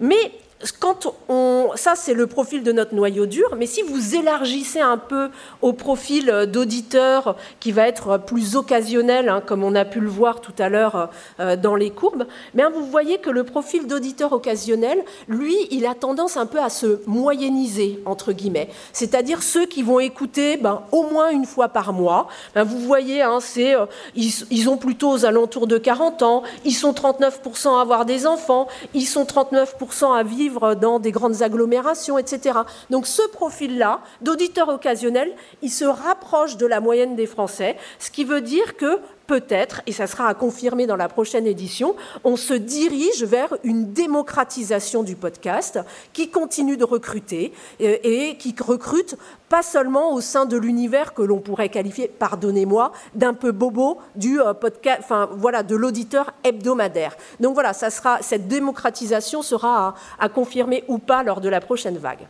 Mais 0.00 0.32
ça 0.62 1.94
c'est 1.96 2.14
le 2.14 2.26
profil 2.26 2.62
de 2.62 2.72
notre 2.72 2.94
noyau 2.94 3.26
dur, 3.26 3.56
mais 3.56 3.66
si 3.66 3.82
vous 3.82 4.14
élargissez 4.14 4.80
un 4.80 4.98
peu 4.98 5.30
au 5.60 5.72
profil 5.72 6.46
d'auditeur 6.52 7.36
qui 7.60 7.72
va 7.72 7.88
être 7.88 8.18
plus 8.18 8.56
occasionnel, 8.56 9.28
hein, 9.28 9.42
comme 9.44 9.64
on 9.64 9.74
a 9.74 9.84
pu 9.84 10.00
le 10.00 10.08
voir 10.08 10.40
tout 10.40 10.54
à 10.58 10.68
l'heure 10.68 11.10
euh, 11.40 11.56
dans 11.56 11.74
les 11.74 11.90
courbes, 11.90 12.26
bien 12.54 12.70
vous 12.70 12.84
voyez 12.86 13.18
que 13.18 13.30
le 13.30 13.44
profil 13.44 13.86
d'auditeur 13.86 14.32
occasionnel, 14.32 14.98
lui, 15.28 15.56
il 15.70 15.86
a 15.86 15.94
tendance 15.94 16.36
un 16.36 16.46
peu 16.46 16.60
à 16.60 16.68
se 16.68 17.00
moyenniser 17.06 18.00
entre 18.04 18.32
guillemets, 18.32 18.68
c'est-à-dire 18.92 19.42
ceux 19.42 19.66
qui 19.66 19.82
vont 19.82 20.00
écouter 20.00 20.56
ben, 20.56 20.82
au 20.92 21.04
moins 21.04 21.30
une 21.30 21.46
fois 21.46 21.68
par 21.68 21.92
mois. 21.92 22.28
Ben, 22.54 22.62
vous 22.62 22.78
voyez, 22.78 23.22
hein, 23.22 23.38
c'est, 23.40 23.74
euh, 23.74 23.86
ils, 24.14 24.32
ils 24.50 24.68
ont 24.68 24.76
plutôt 24.76 25.10
aux 25.10 25.24
alentours 25.24 25.66
de 25.66 25.78
40 25.78 26.22
ans, 26.22 26.42
ils 26.64 26.74
sont 26.74 26.92
39% 26.92 27.78
à 27.78 27.80
avoir 27.80 28.04
des 28.04 28.26
enfants, 28.26 28.68
ils 28.94 29.06
sont 29.06 29.24
39% 29.24 30.14
à 30.16 30.22
vivre 30.22 30.51
dans 30.80 30.98
des 30.98 31.12
grandes 31.12 31.42
agglomérations, 31.42 32.18
etc. 32.18 32.60
Donc 32.90 33.06
ce 33.06 33.22
profil-là, 33.30 34.00
d'auditeur 34.20 34.68
occasionnel, 34.68 35.32
il 35.62 35.70
se 35.70 35.84
rapproche 35.84 36.56
de 36.56 36.66
la 36.66 36.80
moyenne 36.80 37.16
des 37.16 37.26
Français, 37.26 37.76
ce 37.98 38.10
qui 38.10 38.24
veut 38.24 38.40
dire 38.40 38.76
que 38.76 38.98
peut-être, 39.32 39.80
et 39.86 39.92
ça 39.92 40.06
sera 40.06 40.26
à 40.28 40.34
confirmer 40.34 40.86
dans 40.86 40.96
la 40.96 41.08
prochaine 41.08 41.46
édition, 41.46 41.96
on 42.22 42.36
se 42.36 42.52
dirige 42.52 43.24
vers 43.24 43.56
une 43.64 43.94
démocratisation 43.94 45.02
du 45.02 45.16
podcast 45.16 45.78
qui 46.12 46.28
continue 46.28 46.76
de 46.76 46.84
recruter 46.84 47.54
euh, 47.80 47.96
et 48.02 48.36
qui 48.36 48.54
recrute 48.60 49.16
pas 49.48 49.62
seulement 49.62 50.12
au 50.12 50.20
sein 50.20 50.44
de 50.44 50.58
l'univers 50.58 51.14
que 51.14 51.22
l'on 51.22 51.38
pourrait 51.38 51.70
qualifier, 51.70 52.08
pardonnez-moi, 52.08 52.92
d'un 53.14 53.32
peu 53.32 53.52
bobo 53.52 53.96
du 54.16 54.38
euh, 54.38 54.52
podcast, 54.52 55.00
voilà, 55.38 55.62
de 55.62 55.76
l'auditeur 55.76 56.34
hebdomadaire. 56.44 57.16
Donc 57.40 57.54
voilà, 57.54 57.72
cette 57.72 58.48
démocratisation 58.48 59.40
sera 59.40 59.94
à 60.18 60.28
confirmer 60.28 60.84
ou 60.88 60.98
pas 60.98 61.22
lors 61.22 61.40
de 61.40 61.48
la 61.48 61.62
prochaine 61.62 61.96
vague. 61.96 62.26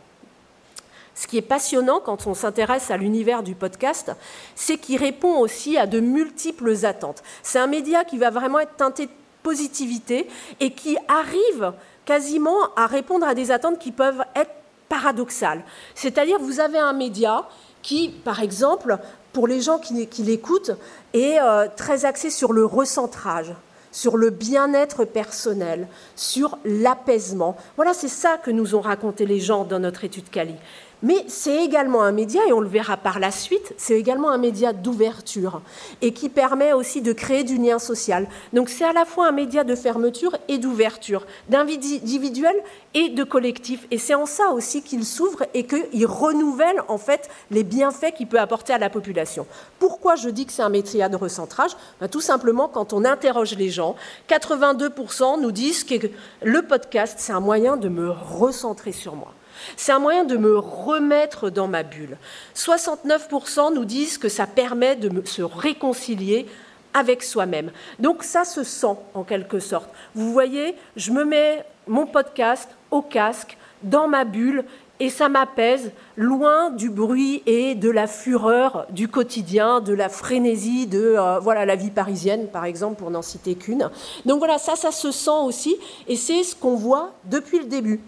Ce 1.15 1.27
qui 1.27 1.37
est 1.37 1.43
passionnant 1.43 1.99
quand 1.99 2.27
on 2.27 2.33
s'intéresse 2.33 2.89
à 2.89 2.97
l'univers 2.97 3.43
du 3.43 3.55
podcast, 3.55 4.11
c'est 4.55 4.77
qu'il 4.77 4.97
répond 4.97 5.37
aussi 5.37 5.77
à 5.77 5.85
de 5.85 5.99
multiples 5.99 6.85
attentes. 6.85 7.23
C'est 7.43 7.59
un 7.59 7.67
média 7.67 8.03
qui 8.03 8.17
va 8.17 8.31
vraiment 8.31 8.59
être 8.59 8.75
teinté 8.75 9.05
de 9.05 9.11
positivité 9.43 10.27
et 10.59 10.71
qui 10.71 10.97
arrive 11.07 11.73
quasiment 12.05 12.57
à 12.75 12.87
répondre 12.87 13.27
à 13.27 13.35
des 13.35 13.51
attentes 13.51 13.79
qui 13.79 13.91
peuvent 13.91 14.23
être 14.35 14.51
paradoxales. 14.89 15.63
C'est-à-dire, 15.95 16.39
vous 16.39 16.59
avez 16.59 16.79
un 16.79 16.93
média 16.93 17.47
qui, 17.81 18.09
par 18.09 18.41
exemple, 18.41 18.97
pour 19.33 19.47
les 19.47 19.61
gens 19.61 19.79
qui, 19.79 20.23
l'écoutent, 20.23 20.71
est 21.13 21.39
euh, 21.39 21.67
très 21.75 22.05
axé 22.05 22.29
sur 22.29 22.53
le 22.53 22.65
recentrage 22.65 23.53
sur 23.93 24.17
le 24.17 24.31
bien-être 24.31 25.05
personnel, 25.05 25.87
sur 26.15 26.57
l'apaisement. 26.65 27.55
Voilà, 27.77 27.93
c'est 27.93 28.09
ça 28.09 28.37
que 28.37 28.51
nous 28.51 28.75
ont 28.75 28.81
raconté 28.81 29.25
les 29.25 29.39
gens 29.39 29.63
dans 29.63 29.79
notre 29.79 30.03
étude 30.03 30.29
Cali. 30.29 30.55
Mais 31.03 31.25
c'est 31.27 31.65
également 31.65 32.01
un 32.01 32.13
média, 32.13 32.41
et 32.47 32.53
on 32.53 32.61
le 32.61 32.69
verra 32.69 32.95
par 32.95 33.19
la 33.19 33.29
suite, 33.29 33.73
c'est 33.77 33.99
également 33.99 34.29
un 34.29 34.37
média 34.37 34.71
d'ouverture 34.71 35.61
et 36.01 36.13
qui 36.13 36.29
permet 36.29 36.71
aussi 36.71 37.01
de 37.01 37.11
créer 37.11 37.43
du 37.43 37.57
lien 37.57 37.77
social. 37.77 38.25
Donc 38.53 38.69
c'est 38.69 38.85
à 38.85 38.93
la 38.93 39.03
fois 39.03 39.27
un 39.27 39.33
média 39.33 39.65
de 39.65 39.75
fermeture 39.75 40.37
et 40.47 40.57
d'ouverture, 40.57 41.25
d'individuel 41.49 42.55
et 42.93 43.09
de 43.09 43.23
collectif. 43.25 43.85
Et 43.91 43.97
c'est 43.97 44.15
en 44.15 44.25
ça 44.25 44.51
aussi 44.51 44.81
qu'il 44.81 45.03
s'ouvre 45.03 45.43
et 45.53 45.65
qu'il 45.67 46.05
renouvelle 46.05 46.81
en 46.87 46.97
fait 46.97 47.29
les 47.51 47.65
bienfaits 47.65 48.13
qu'il 48.15 48.27
peut 48.27 48.39
apporter 48.39 48.71
à 48.71 48.77
la 48.77 48.89
population. 48.89 49.45
Pourquoi 49.79 50.15
je 50.15 50.29
dis 50.29 50.45
que 50.45 50.53
c'est 50.53 50.61
un 50.61 50.69
média 50.69 51.09
de 51.09 51.17
recentrage? 51.17 51.71
Ben, 51.99 52.07
Tout 52.07 52.21
simplement, 52.21 52.69
quand 52.69 52.93
on 52.93 53.03
interroge 53.03 53.57
les 53.57 53.69
gens, 53.69 53.97
82% 54.29 55.41
nous 55.41 55.51
disent 55.51 55.83
que 55.83 55.95
le 56.43 56.61
podcast, 56.61 57.15
c'est 57.19 57.33
un 57.33 57.41
moyen 57.41 57.75
de 57.75 57.89
me 57.89 58.09
recentrer 58.09 58.93
sur 58.93 59.17
moi. 59.17 59.33
C'est 59.77 59.91
un 59.91 59.99
moyen 59.99 60.23
de 60.23 60.37
me 60.37 60.57
remettre 60.57 61.49
dans 61.49 61.67
ma 61.67 61.83
bulle. 61.83 62.17
69% 62.55 63.73
nous 63.73 63.85
disent 63.85 64.17
que 64.17 64.29
ça 64.29 64.47
permet 64.47 64.95
de 64.95 65.25
se 65.25 65.41
réconcilier 65.41 66.47
avec 66.93 67.23
soi-même. 67.23 67.71
Donc 67.99 68.23
ça 68.23 68.45
se 68.45 68.63
sent 68.63 68.95
en 69.13 69.23
quelque 69.23 69.59
sorte. 69.59 69.89
Vous 70.15 70.31
voyez, 70.31 70.75
je 70.95 71.11
me 71.11 71.25
mets 71.25 71.65
mon 71.87 72.05
podcast 72.05 72.69
au 72.91 73.01
casque, 73.01 73.57
dans 73.81 74.07
ma 74.07 74.23
bulle, 74.23 74.63
et 74.99 75.09
ça 75.09 75.27
m'apaise, 75.27 75.91
loin 76.15 76.69
du 76.69 76.89
bruit 76.89 77.41
et 77.45 77.75
de 77.75 77.89
la 77.89 78.07
fureur 78.07 78.85
du 78.91 79.07
quotidien, 79.09 79.81
de 79.81 79.93
la 79.93 80.07
frénésie 80.07 80.87
de 80.87 81.15
euh, 81.17 81.39
voilà 81.39 81.65
la 81.65 81.75
vie 81.75 81.89
parisienne, 81.89 82.47
par 82.47 82.63
exemple, 82.63 82.95
pour 82.95 83.11
n'en 83.11 83.21
citer 83.21 83.55
qu'une. 83.55 83.89
Donc 84.25 84.37
voilà, 84.39 84.57
ça, 84.57 84.75
ça 84.75 84.91
se 84.91 85.11
sent 85.11 85.29
aussi, 85.43 85.75
et 86.07 86.15
c'est 86.15 86.43
ce 86.43 86.55
qu'on 86.55 86.75
voit 86.75 87.11
depuis 87.25 87.59
le 87.59 87.65
début. 87.65 87.99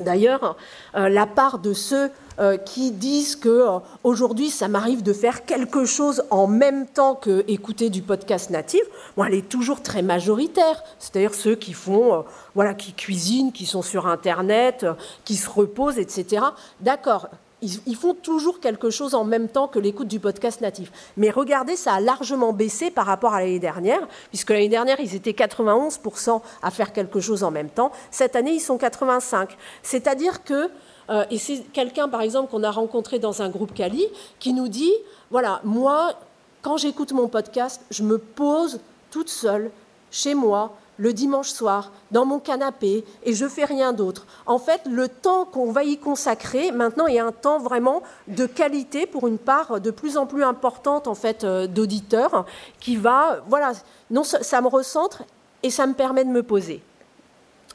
D'ailleurs, 0.00 0.56
euh, 0.94 1.08
la 1.08 1.26
part 1.26 1.58
de 1.58 1.72
ceux 1.72 2.10
euh, 2.38 2.56
qui 2.56 2.92
disent 2.92 3.36
que 3.36 3.48
euh, 3.48 3.78
aujourd'hui 4.04 4.50
ça 4.50 4.68
m'arrive 4.68 5.02
de 5.02 5.12
faire 5.12 5.44
quelque 5.44 5.84
chose 5.84 6.22
en 6.30 6.46
même 6.46 6.86
temps 6.86 7.14
que 7.14 7.44
écouter 7.48 7.90
du 7.90 8.02
podcast 8.02 8.50
natif, 8.50 8.82
elle 9.16 9.34
est 9.34 9.48
toujours 9.48 9.82
très 9.82 10.02
majoritaire. 10.02 10.82
C'est-à-dire 10.98 11.34
ceux 11.34 11.54
qui 11.54 11.72
font, 11.72 12.24
voilà, 12.54 12.74
qui 12.74 12.92
cuisinent, 12.92 13.52
qui 13.52 13.66
sont 13.66 13.82
sur 13.82 14.06
Internet, 14.06 14.86
qui 15.24 15.36
se 15.36 15.50
reposent, 15.50 15.98
etc. 15.98 16.42
D'accord, 16.80 17.28
ils, 17.62 17.96
font 17.96 18.14
toujours 18.14 18.60
quelque 18.60 18.90
chose 18.90 19.14
en 19.14 19.24
même 19.24 19.48
temps 19.48 19.66
que 19.66 19.78
l'écoute 19.78 20.08
du 20.08 20.20
podcast 20.20 20.60
natif. 20.60 20.92
Mais 21.16 21.30
regardez, 21.30 21.76
ça 21.76 21.94
a 21.94 22.00
largement 22.00 22.52
baissé 22.52 22.90
par 22.90 23.06
rapport 23.06 23.34
à 23.34 23.40
l'année 23.40 23.58
dernière, 23.58 24.06
puisque 24.28 24.50
l'année 24.50 24.68
dernière, 24.68 25.00
ils 25.00 25.14
étaient 25.14 25.32
91% 25.32 26.40
à 26.62 26.70
faire 26.70 26.92
quelque 26.92 27.20
chose 27.20 27.42
en 27.42 27.50
même 27.50 27.68
temps. 27.68 27.90
Cette 28.10 28.36
année, 28.36 28.52
ils 28.52 28.60
sont 28.60 28.76
85%. 28.76 29.48
C'est-à-dire 29.82 30.44
que, 30.44 30.70
euh, 31.10 31.24
et 31.30 31.38
c'est 31.38 31.64
quelqu'un, 31.72 32.08
par 32.08 32.20
exemple, 32.20 32.50
qu'on 32.50 32.62
a 32.62 32.70
rencontré 32.70 33.18
dans 33.18 33.42
un 33.42 33.48
groupe 33.48 33.74
Cali, 33.74 34.06
qui 34.38 34.52
nous 34.52 34.68
dit, 34.68 34.92
voilà, 35.30 35.60
moi, 35.64 36.14
quand 36.62 36.76
j'écoute 36.76 37.12
mon 37.12 37.28
podcast, 37.28 37.82
je 37.90 38.02
me 38.02 38.18
pose 38.18 38.80
toute 39.10 39.28
seule, 39.28 39.70
chez 40.10 40.34
moi, 40.34 40.76
le 40.98 41.12
dimanche 41.12 41.48
soir 41.48 41.92
dans 42.10 42.26
mon 42.26 42.38
canapé 42.38 43.04
et 43.22 43.32
je 43.32 43.48
fais 43.48 43.64
rien 43.64 43.92
d'autre. 43.92 44.26
En 44.44 44.58
fait, 44.58 44.82
le 44.84 45.08
temps 45.08 45.46
qu'on 45.46 45.72
va 45.72 45.84
y 45.84 45.96
consacrer 45.96 46.70
maintenant 46.72 47.06
est 47.06 47.20
un 47.20 47.32
temps 47.32 47.58
vraiment 47.58 48.02
de 48.26 48.44
qualité 48.44 49.06
pour 49.06 49.26
une 49.26 49.38
part 49.38 49.80
de 49.80 49.90
plus 49.90 50.18
en 50.18 50.26
plus 50.26 50.44
importante 50.44 51.08
en 51.08 51.14
fait 51.14 51.44
euh, 51.44 51.66
d'auditeurs 51.66 52.44
qui 52.80 52.96
va 52.96 53.40
voilà, 53.48 53.72
non 54.10 54.24
ça 54.24 54.60
me 54.60 54.68
recentre 54.68 55.22
et 55.62 55.70
ça 55.70 55.86
me 55.86 55.94
permet 55.94 56.24
de 56.24 56.30
me 56.30 56.42
poser. 56.42 56.82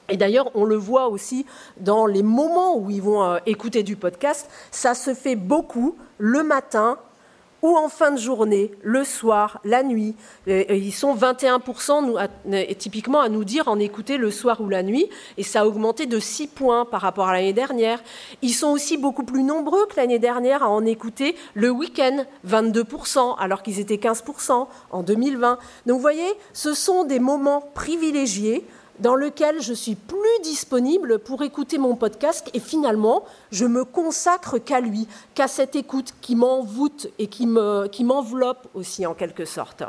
Et 0.10 0.18
d'ailleurs, 0.18 0.52
on 0.54 0.66
le 0.66 0.76
voit 0.76 1.08
aussi 1.08 1.46
dans 1.80 2.06
les 2.06 2.24
moments 2.24 2.78
où 2.78 2.90
ils 2.90 3.02
vont 3.02 3.24
euh, 3.24 3.38
écouter 3.46 3.84
du 3.84 3.96
podcast, 3.96 4.50
ça 4.70 4.96
se 4.96 5.14
fait 5.14 5.38
beaucoup 5.38 5.96
le 6.18 6.44
matin 6.44 6.98
ou 7.64 7.78
en 7.78 7.88
fin 7.88 8.12
de 8.12 8.20
journée, 8.20 8.72
le 8.84 9.04
soir, 9.04 9.60
la 9.64 9.82
nuit. 9.84 10.16
ils 10.48 10.94
sont 10.94 11.16
21% 11.16 12.28
typiquement 12.78 13.22
à 13.22 13.30
nous 13.30 13.46
dire 13.46 13.70
en 13.70 13.80
écouter 13.80 14.18
le 14.18 14.30
soir 14.30 14.60
ou 14.62 14.68
la 14.68 14.84
nuit, 14.84 15.10
et 15.38 15.44
ça 15.44 15.62
a 15.62 15.66
augmenté 15.66 16.06
de 16.06 16.20
6 16.20 16.48
points 16.48 16.86
par 16.86 17.02
rapport 17.02 17.30
à 17.30 17.34
l'année 17.34 17.54
dernière. 17.54 18.04
Ils 18.42 18.54
sont 18.54 18.68
aussi 18.68 18.98
beaucoup 18.98 19.24
plus 19.24 19.44
nombreux 19.44 19.88
que 19.88 19.96
l'année 19.96 20.20
dernière 20.20 20.62
à 20.62 20.70
en 20.70 20.86
écouter 20.86 21.36
le 21.54 21.70
week-end, 21.70 22.26
22%, 22.46 23.38
alors 23.40 23.64
qu'ils 23.64 23.80
étaient 23.80 23.96
15% 23.96 24.68
en 24.92 25.04
2020. 25.04 25.58
Donc 25.86 25.96
vous 25.96 26.02
voyez, 26.02 26.34
ce 26.52 26.74
sont 26.74 27.06
des 27.06 27.20
moments 27.20 27.62
privilégiés 27.74 28.66
dans 29.00 29.16
lequel 29.16 29.62
je 29.62 29.74
suis 29.74 29.96
plus 29.96 30.18
disponible 30.44 31.20
pour 31.20 31.42
écouter 31.44 31.78
mon 31.78 31.96
podcast 31.96 32.50
et 32.54 32.60
finalement, 32.60 33.24
je 33.52 33.66
me 33.66 33.86
consacre 33.86 34.58
qu'à 34.58 34.80
lui, 34.80 35.08
qu'à 35.36 35.48
cette 35.48 35.76
écoute 35.76 36.14
qui 36.22 36.36
m'envoûte 36.36 37.08
et 37.20 37.28
qui 37.28 37.46
m'enveloppe 37.46 38.68
aussi 38.74 39.06
en 39.06 39.14
quelque 39.14 39.46
sorte. 39.46 39.84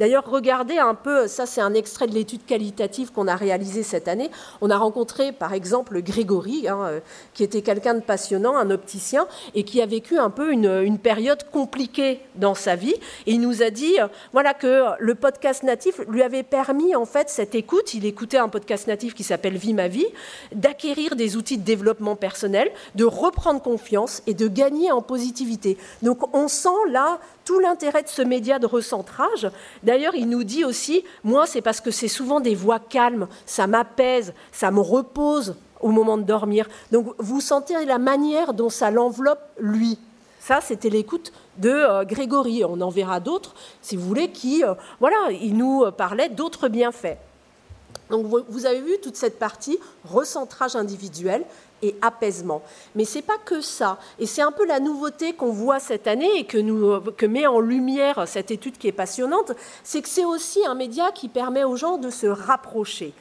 D'ailleurs, 0.00 0.24
regardez 0.26 0.78
un 0.78 0.94
peu, 0.94 1.28
ça 1.28 1.44
c'est 1.44 1.60
un 1.60 1.74
extrait 1.74 2.06
de 2.06 2.14
l'étude 2.14 2.46
qualitative 2.46 3.12
qu'on 3.12 3.28
a 3.28 3.36
réalisée 3.36 3.82
cette 3.82 4.08
année. 4.08 4.30
On 4.62 4.70
a 4.70 4.78
rencontré 4.78 5.30
par 5.30 5.52
exemple 5.52 6.00
Grégory, 6.00 6.68
hein, 6.68 6.78
euh, 6.84 7.00
qui 7.34 7.44
était 7.44 7.60
quelqu'un 7.60 7.92
de 7.92 8.00
passionnant, 8.00 8.56
un 8.56 8.70
opticien, 8.70 9.26
et 9.54 9.62
qui 9.62 9.82
a 9.82 9.86
vécu 9.86 10.18
un 10.18 10.30
peu 10.30 10.52
une, 10.52 10.98
période 10.98 11.44
compliquée 11.50 12.20
dans 12.34 12.54
sa 12.54 12.76
vie. 12.76 12.94
Et 13.26 13.32
il 13.32 13.40
nous 13.40 13.62
a 13.62 13.68
dit 13.68 14.00
euh, 14.00 14.08
voilà, 14.32 14.54
que 14.54 14.84
le 14.98 15.14
podcast 15.14 15.62
natif 15.62 16.00
lui 16.08 16.22
avait 16.22 16.42
permis 16.42 16.96
en 16.96 17.04
fait 17.04 17.28
cette 17.28 17.54
écoute. 17.54 17.92
Il 17.92 18.06
écoutait 18.06 18.38
un 18.40 18.48
podcast 18.48 18.86
natif 18.86 19.14
qui 19.14 19.22
s'appelle 19.22 19.56
Vie 19.56 19.74
ma 19.74 19.88
vie, 19.88 20.06
d'acquérir 20.52 21.16
des 21.16 21.36
outils 21.36 21.58
de 21.58 21.64
développement 21.64 22.16
personnel, 22.16 22.70
de 22.94 23.04
reprendre 23.04 23.62
confiance 23.62 24.22
et 24.26 24.34
de 24.34 24.48
gagner 24.48 24.90
en 24.92 25.02
positivité. 25.02 25.76
Donc 26.02 26.34
on 26.34 26.48
sent 26.48 26.68
là 26.90 27.18
tout 27.44 27.58
l'intérêt 27.58 28.02
de 28.02 28.08
ce 28.08 28.22
média 28.22 28.58
de 28.58 28.66
recentrage. 28.66 29.50
D'ailleurs, 29.82 30.14
il 30.14 30.28
nous 30.28 30.44
dit 30.44 30.64
aussi, 30.64 31.04
moi, 31.24 31.46
c'est 31.46 31.62
parce 31.62 31.80
que 31.80 31.90
c'est 31.90 32.08
souvent 32.08 32.40
des 32.40 32.54
voix 32.54 32.78
calmes, 32.78 33.26
ça 33.46 33.66
m'apaise, 33.66 34.34
ça 34.52 34.70
me 34.70 34.80
repose 34.80 35.56
au 35.80 35.88
moment 35.88 36.18
de 36.18 36.22
dormir. 36.22 36.68
Donc, 36.92 37.14
vous 37.18 37.40
sentez 37.40 37.84
la 37.84 37.98
manière 37.98 38.54
dont 38.54 38.68
ça 38.68 38.90
l'enveloppe, 38.90 39.42
lui. 39.58 39.98
Ça, 40.40 40.60
c'était 40.60 40.90
l'écoute 40.90 41.32
de 41.58 41.70
euh, 41.70 42.04
Grégory. 42.04 42.64
On 42.64 42.80
en 42.80 42.88
verra 42.88 43.20
d'autres, 43.20 43.54
si 43.82 43.96
vous 43.96 44.06
voulez, 44.06 44.30
qui, 44.30 44.64
euh, 44.64 44.74
voilà, 45.00 45.16
il 45.30 45.56
nous 45.56 45.90
parlait 45.92 46.28
d'autres 46.28 46.68
bienfaits. 46.68 47.18
Donc 48.10 48.26
vous 48.48 48.66
avez 48.66 48.80
vu 48.80 48.98
toute 49.00 49.16
cette 49.16 49.38
partie 49.38 49.78
recentrage 50.04 50.76
individuel 50.76 51.44
et 51.82 51.94
apaisement. 52.02 52.62
Mais 52.94 53.04
c'est 53.04 53.22
pas 53.22 53.38
que 53.38 53.60
ça. 53.60 53.98
Et 54.18 54.26
c'est 54.26 54.42
un 54.42 54.52
peu 54.52 54.66
la 54.66 54.80
nouveauté 54.80 55.32
qu'on 55.32 55.52
voit 55.52 55.80
cette 55.80 56.06
année 56.06 56.30
et 56.36 56.44
que, 56.44 56.58
nous, 56.58 57.00
que 57.12 57.26
met 57.26 57.46
en 57.46 57.60
lumière 57.60 58.26
cette 58.26 58.50
étude 58.50 58.78
qui 58.78 58.88
est 58.88 58.92
passionnante, 58.92 59.52
c'est 59.82 60.02
que 60.02 60.08
c'est 60.08 60.24
aussi 60.24 60.64
un 60.66 60.74
média 60.74 61.10
qui 61.12 61.28
permet 61.28 61.64
aux 61.64 61.76
gens 61.76 61.98
de 61.98 62.10
se 62.10 62.26
rapprocher. 62.26 63.12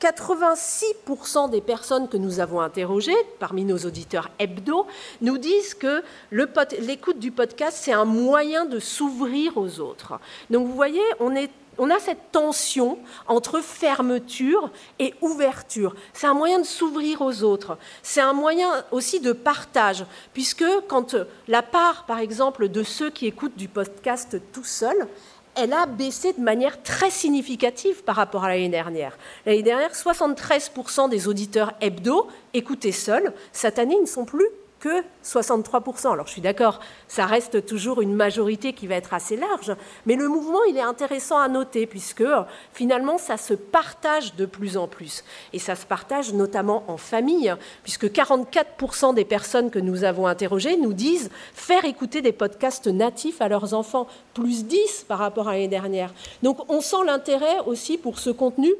86% 0.00 1.50
des 1.50 1.60
personnes 1.60 2.08
que 2.08 2.16
nous 2.16 2.40
avons 2.40 2.60
interrogées, 2.60 3.16
parmi 3.38 3.66
nos 3.66 3.76
auditeurs 3.78 4.30
hebdo, 4.38 4.86
nous 5.20 5.36
disent 5.36 5.74
que 5.74 6.02
l'écoute 6.32 7.18
du 7.18 7.30
podcast, 7.30 7.78
c'est 7.82 7.92
un 7.92 8.06
moyen 8.06 8.64
de 8.64 8.78
s'ouvrir 8.78 9.58
aux 9.58 9.78
autres. 9.78 10.18
Donc 10.48 10.66
vous 10.66 10.74
voyez, 10.74 11.02
on 11.20 11.34
est 11.36 11.50
on 11.80 11.88
a 11.88 11.98
cette 11.98 12.30
tension 12.30 12.98
entre 13.26 13.60
fermeture 13.60 14.70
et 14.98 15.14
ouverture. 15.22 15.96
C'est 16.12 16.26
un 16.26 16.34
moyen 16.34 16.58
de 16.58 16.66
s'ouvrir 16.66 17.22
aux 17.22 17.42
autres. 17.42 17.78
C'est 18.02 18.20
un 18.20 18.34
moyen 18.34 18.84
aussi 18.90 19.18
de 19.18 19.32
partage, 19.32 20.04
puisque 20.34 20.64
quand 20.88 21.16
la 21.48 21.62
part, 21.62 22.04
par 22.04 22.18
exemple, 22.18 22.68
de 22.68 22.82
ceux 22.82 23.08
qui 23.08 23.26
écoutent 23.26 23.56
du 23.56 23.66
podcast 23.66 24.36
tout 24.52 24.62
seul, 24.62 25.08
elle 25.54 25.72
a 25.72 25.86
baissé 25.86 26.34
de 26.34 26.40
manière 26.42 26.82
très 26.82 27.10
significative 27.10 28.04
par 28.04 28.16
rapport 28.16 28.44
à 28.44 28.50
l'année 28.50 28.68
dernière. 28.68 29.16
L'année 29.46 29.62
dernière, 29.62 29.94
73% 29.94 31.08
des 31.08 31.28
auditeurs 31.28 31.72
hebdo 31.80 32.28
écoutaient 32.52 32.92
seuls. 32.92 33.32
Cette 33.52 33.78
année, 33.78 33.96
ils 33.96 34.02
ne 34.02 34.06
sont 34.06 34.26
plus 34.26 34.48
que 34.80 35.02
63%. 35.24 36.12
Alors 36.12 36.26
je 36.26 36.32
suis 36.32 36.40
d'accord, 36.40 36.80
ça 37.06 37.26
reste 37.26 37.64
toujours 37.66 38.00
une 38.00 38.14
majorité 38.14 38.72
qui 38.72 38.86
va 38.86 38.96
être 38.96 39.14
assez 39.14 39.36
large, 39.36 39.76
mais 40.06 40.16
le 40.16 40.28
mouvement, 40.28 40.64
il 40.68 40.76
est 40.76 40.82
intéressant 40.82 41.38
à 41.38 41.48
noter, 41.48 41.86
puisque 41.86 42.24
finalement, 42.72 43.18
ça 43.18 43.36
se 43.36 43.54
partage 43.54 44.34
de 44.34 44.46
plus 44.46 44.76
en 44.76 44.88
plus. 44.88 45.22
Et 45.52 45.58
ça 45.58 45.76
se 45.76 45.86
partage 45.86 46.32
notamment 46.32 46.84
en 46.88 46.96
famille, 46.96 47.54
puisque 47.82 48.06
44% 48.06 49.14
des 49.14 49.24
personnes 49.24 49.70
que 49.70 49.78
nous 49.78 50.04
avons 50.04 50.26
interrogées 50.26 50.76
nous 50.76 50.94
disent 50.94 51.30
faire 51.54 51.84
écouter 51.84 52.22
des 52.22 52.32
podcasts 52.32 52.88
natifs 52.88 53.40
à 53.40 53.48
leurs 53.48 53.74
enfants, 53.74 54.06
plus 54.34 54.64
10 54.64 55.04
par 55.06 55.18
rapport 55.18 55.48
à 55.48 55.52
l'année 55.52 55.68
dernière. 55.68 56.12
Donc 56.42 56.58
on 56.68 56.80
sent 56.80 57.04
l'intérêt 57.04 57.60
aussi 57.66 57.98
pour 57.98 58.18
ce 58.18 58.30
contenu 58.30 58.72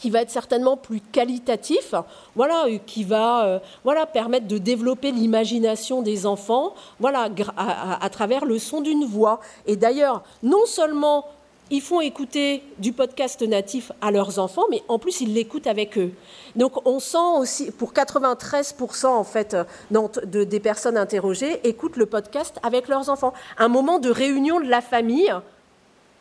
qui 0.00 0.08
va 0.08 0.22
être 0.22 0.30
certainement 0.30 0.78
plus 0.78 1.00
qualitatif, 1.00 1.94
voilà, 2.34 2.64
euh, 2.64 2.78
qui 2.86 3.04
va 3.04 3.44
euh, 3.44 3.58
voilà, 3.84 4.06
permettre 4.06 4.48
de 4.48 4.56
développer 4.56 5.12
l'imagination 5.12 6.00
des 6.00 6.24
enfants 6.24 6.74
voilà, 7.00 7.28
à, 7.56 8.08
travers 8.08 8.46
le 8.46 8.58
son 8.58 8.80
d'une 8.80 9.04
voix. 9.04 9.40
Et 9.66 9.76
d'ailleurs, 9.76 10.22
non 10.42 10.64
seulement 10.64 11.26
ils 11.70 11.82
font 11.82 12.00
écouter 12.00 12.64
du 12.78 12.92
podcast 12.92 13.42
natif 13.42 13.92
à 14.00 14.10
leurs 14.10 14.38
enfants, 14.38 14.64
mais 14.70 14.82
en 14.88 14.98
plus 14.98 15.20
ils 15.20 15.34
l'écoutent 15.34 15.66
avec 15.68 15.98
eux. 15.98 16.12
Donc 16.56 16.84
on 16.86 16.98
sent 16.98 17.18
aussi, 17.38 17.70
pour 17.70 17.92
93% 17.92 19.06
en 19.06 19.22
fait 19.22 19.56
de, 19.90 20.44
des 20.44 20.60
personnes 20.60 20.96
interrogées, 20.96 21.60
écoutent 21.68 21.96
le 21.96 22.06
podcast 22.06 22.58
avec 22.62 22.88
leurs 22.88 23.10
enfants. 23.10 23.34
Un 23.58 23.68
moment 23.68 23.98
de 23.98 24.10
réunion 24.10 24.60
de 24.60 24.66
la 24.66 24.80
famille 24.80 25.32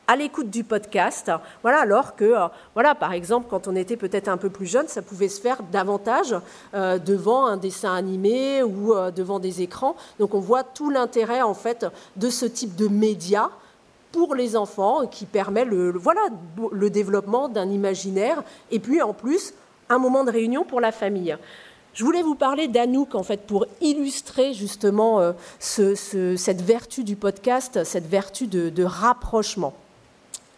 à 0.10 0.16
l'écoute 0.16 0.50
du 0.50 0.64
podcast. 0.64 1.32
Voilà, 1.62 1.82
alors 1.82 2.16
que, 2.16 2.26
euh, 2.26 2.48
voilà, 2.74 2.96
par 2.96 3.14
exemple, 3.14 3.46
quand 3.48 3.68
on 3.68 3.76
était 3.76 3.96
peut-être 3.96 4.28
un 4.28 4.38
peu 4.38 4.50
plus 4.50 4.66
jeune, 4.66 4.88
ça 4.88 5.04
pouvait 5.04 5.28
se 5.28 5.40
faire 5.40 5.62
davantage 5.72 6.36
euh, 6.74 6.98
devant 6.98 7.46
un 7.46 7.58
dessin 7.58 7.94
animé 7.94 8.64
ou 8.64 8.96
euh, 8.96 9.12
devant 9.12 9.38
des 9.38 9.62
écrans. 9.62 9.96
Donc 10.18 10.34
on 10.34 10.40
voit 10.40 10.64
tout 10.64 10.90
l'intérêt 10.90 11.44
en 11.44 11.54
fait 11.54 11.86
de 12.16 12.32
ce 12.32 12.48
type 12.48 12.76
de 12.76 12.88
média 12.88 13.52
pour 14.12 14.34
les 14.34 14.56
enfants 14.56 15.06
qui 15.06 15.28
permet 15.28 15.64
le, 15.64 15.92
voilà, 15.92 16.22
le 16.72 16.90
développement 16.90 17.48
d'un 17.48 17.70
imaginaire 17.70 18.42
et 18.72 18.80
puis 18.80 19.04
en 19.04 19.14
plus 19.14 19.54
un 19.90 20.00
moment 20.00 20.24
de 20.24 20.32
réunion 20.32 20.64
pour 20.64 20.82
la 20.82 20.92
famille. 20.92 21.38
Je 21.94 22.04
voulais 22.04 22.24
vous 22.24 22.34
parler 22.34 22.68
d'Anouk 22.68 23.14
en 23.14 23.22
fait 23.22 23.46
pour 23.46 23.68
illustrer 23.80 24.54
justement 24.54 25.34
cette 25.60 26.62
vertu 26.62 27.04
du 27.04 27.16
podcast, 27.16 27.84
cette 27.84 28.08
vertu 28.08 28.48
de 28.48 28.84
rapprochement. 28.84 29.76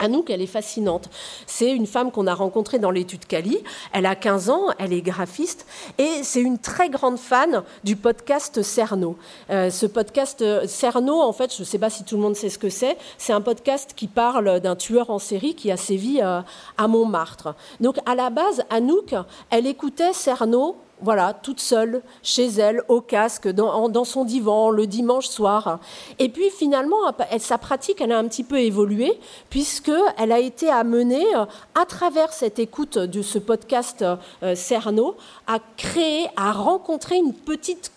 Anouk, 0.01 0.29
elle 0.29 0.41
est 0.41 0.48
fascinante. 0.48 1.10
C'est 1.46 1.72
une 1.72 1.86
femme 1.86 2.12
qu'on 2.12 2.27
a 2.27 2.34
rencontrée 2.34 2.79
dans 2.79 2.91
l'étude 2.91 3.25
Cali. 3.25 3.60
Elle 3.93 4.05
a 4.05 4.15
15 4.15 4.50
ans, 4.50 4.65
elle 4.79 4.93
est 4.93 5.01
graphiste 5.01 5.65
et 5.98 6.24
c'est 6.24 6.41
une 6.41 6.58
très 6.58 6.89
grande 6.89 7.17
fan 7.17 7.63
du 7.84 7.96
podcast 7.96 8.62
Cerno. 8.63 9.15
Euh, 9.50 9.70
ce 9.70 9.86
podcast 9.86 10.41
euh, 10.41 10.65
Cerno, 10.67 11.22
en 11.22 11.34
fait, 11.34 11.55
je 11.55 11.62
ne 11.62 11.65
sais 11.65 11.79
pas 11.79 11.89
si 11.89 12.03
tout 12.03 12.15
le 12.15 12.22
monde 12.22 12.36
sait 12.36 12.50
ce 12.50 12.58
que 12.58 12.70
c'est, 12.70 12.98
c'est 13.17 13.34
un 13.34 13.41
podcast 13.41 13.94
qui 13.96 14.07
parle 14.07 14.59
d'un 14.59 14.75
tueur 14.75 15.09
en 15.11 15.20
série 15.20 15.55
qui 15.55 15.72
a 15.72 15.77
sévi 15.77 16.20
euh, 16.22 16.42
à 16.77 16.87
Montmartre. 16.87 17.55
Donc 17.79 17.98
à 18.05 18.16
la 18.16 18.29
base, 18.29 18.64
Anouk, 18.70 19.14
elle 19.51 19.68
écoutait 19.68 20.14
Cerno 20.14 20.77
voilà, 21.01 21.33
toute 21.33 21.59
seule, 21.59 22.01
chez 22.24 22.48
elle, 22.48 22.83
au 22.87 23.01
casque, 23.01 23.48
dans, 23.48 24.05
son 24.05 24.25
divan, 24.25 24.70
le 24.70 24.87
dimanche 24.87 25.27
soir. 25.27 25.79
Et 26.20 26.29
puis 26.29 26.50
finalement, 26.50 26.98
sa 27.40 27.57
pratique, 27.57 28.01
elle 28.01 28.11
a 28.11 28.18
un 28.18 28.27
petit 28.27 28.44
peu 28.44 28.59
évolué, 28.59 29.20
puisqu'elle 29.50 30.31
a 30.31 30.40
été 30.40 30.70
amenée, 30.70 31.25
euh, 31.35 31.46
à 31.75 31.85
travers 31.85 32.33
cette 32.33 32.59
écoute 32.59 32.98
de 32.98 33.22
ce 33.22 33.40
podcast 33.40 34.03
euh, 34.44 34.55
Cerno, 34.55 35.16
à 35.48 35.59
créer, 35.77 36.27
à 36.35 36.51
rencontrer 36.51 37.18
une 37.18 37.33
petite 37.33 37.92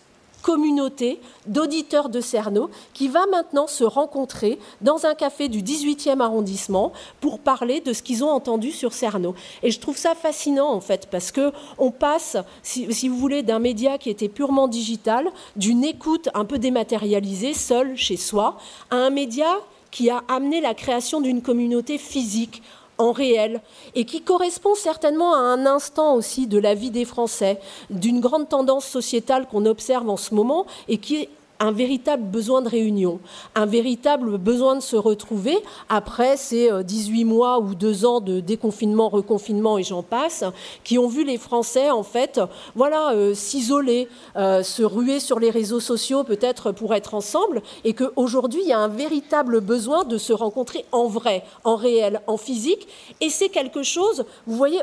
communauté 0.45 1.19
d'auditeurs 1.47 2.07
de 2.07 2.21
Cerno 2.21 2.69
qui 2.93 3.07
va 3.07 3.25
maintenant 3.31 3.65
se 3.65 3.83
rencontrer 3.83 4.59
dans 4.79 5.07
un 5.07 5.15
café 5.15 5.49
du 5.49 5.63
18e 5.63 6.19
arrondissement 6.19 6.93
pour 7.19 7.39
parler 7.39 7.81
de 7.81 7.93
ce 7.93 8.03
qu'ils 8.03 8.23
ont 8.23 8.29
entendu 8.29 8.71
sur 8.71 8.93
Cerno. 8.93 9.33
Et 9.63 9.71
je 9.71 9.79
trouve 9.79 9.97
ça 9.97 10.13
fascinant 10.13 10.71
en 10.71 10.81
fait 10.81 11.07
parce 11.09 11.31
que 11.31 11.51
on 11.79 11.89
passe, 11.89 12.37
si, 12.61 12.93
si 12.93 13.09
vous 13.09 13.17
voulez, 13.17 13.41
d'un 13.41 13.57
média 13.57 13.97
qui 13.97 14.11
était 14.11 14.29
purement 14.29 14.67
digital, 14.67 15.31
d'une 15.55 15.83
écoute 15.83 16.29
un 16.35 16.45
peu 16.45 16.59
dématérialisée, 16.59 17.55
seule 17.55 17.97
chez 17.97 18.15
soi, 18.15 18.57
à 18.91 18.97
un 18.97 19.09
média 19.09 19.47
qui 19.89 20.11
a 20.11 20.23
amené 20.27 20.61
la 20.61 20.75
création 20.75 21.21
d'une 21.21 21.41
communauté 21.41 21.97
physique 21.97 22.61
en 22.97 23.11
réel 23.11 23.61
et 23.93 24.05
qui 24.05 24.21
correspond 24.21 24.75
certainement 24.75 25.33
à 25.33 25.39
un 25.39 25.65
instant 25.65 26.15
aussi 26.15 26.47
de 26.47 26.57
la 26.57 26.73
vie 26.73 26.91
des 26.91 27.05
Français, 27.05 27.59
d'une 27.89 28.19
grande 28.19 28.49
tendance 28.49 28.85
sociétale 28.85 29.47
qu'on 29.47 29.65
observe 29.65 30.09
en 30.09 30.17
ce 30.17 30.33
moment 30.33 30.65
et 30.87 30.97
qui 30.97 31.29
un 31.59 31.71
véritable 31.71 32.23
besoin 32.23 32.61
de 32.61 32.69
réunion, 32.69 33.19
un 33.55 33.65
véritable 33.65 34.37
besoin 34.37 34.75
de 34.75 34.81
se 34.81 34.95
retrouver 34.95 35.57
après 35.89 36.37
ces 36.37 36.69
18 36.83 37.23
euh, 37.23 37.25
mois 37.25 37.59
ou 37.59 37.75
deux 37.75 38.05
ans 38.05 38.19
de 38.19 38.39
déconfinement, 38.39 39.09
reconfinement 39.09 39.77
et 39.77 39.83
j'en 39.83 40.03
passe, 40.03 40.43
qui 40.83 40.97
ont 40.97 41.07
vu 41.07 41.23
les 41.23 41.37
Français 41.37 41.89
en 41.91 42.03
fait, 42.03 42.39
voilà, 42.75 43.11
euh, 43.13 43.33
s'isoler, 43.33 44.07
euh, 44.35 44.63
se 44.63 44.83
ruer 44.83 45.19
sur 45.19 45.39
les 45.39 45.49
réseaux 45.49 45.79
sociaux 45.79 46.23
peut-être 46.23 46.71
pour 46.71 46.93
être 46.93 47.13
ensemble, 47.13 47.61
et 47.83 47.93
qu'aujourd'hui 47.93 48.61
il 48.63 48.67
y 48.67 48.73
a 48.73 48.79
un 48.79 48.87
véritable 48.87 49.61
besoin 49.61 50.03
de 50.03 50.17
se 50.17 50.33
rencontrer 50.33 50.85
en 50.91 51.07
vrai, 51.07 51.43
en 51.63 51.75
réel, 51.75 52.21
en 52.27 52.37
physique, 52.37 52.87
et 53.21 53.29
c'est 53.29 53.49
quelque 53.49 53.83
chose, 53.83 54.25
vous 54.47 54.55
voyez 54.55 54.81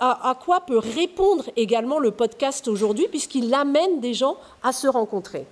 à 0.00 0.36
quoi 0.44 0.60
peut 0.60 0.78
répondre 0.78 1.44
également 1.56 1.98
le 1.98 2.10
podcast 2.10 2.68
aujourd'hui, 2.68 3.06
puisqu'il 3.08 3.52
amène 3.54 4.00
des 4.00 4.14
gens 4.14 4.36
à 4.62 4.72
se 4.72 4.86
rencontrer. 4.86 5.46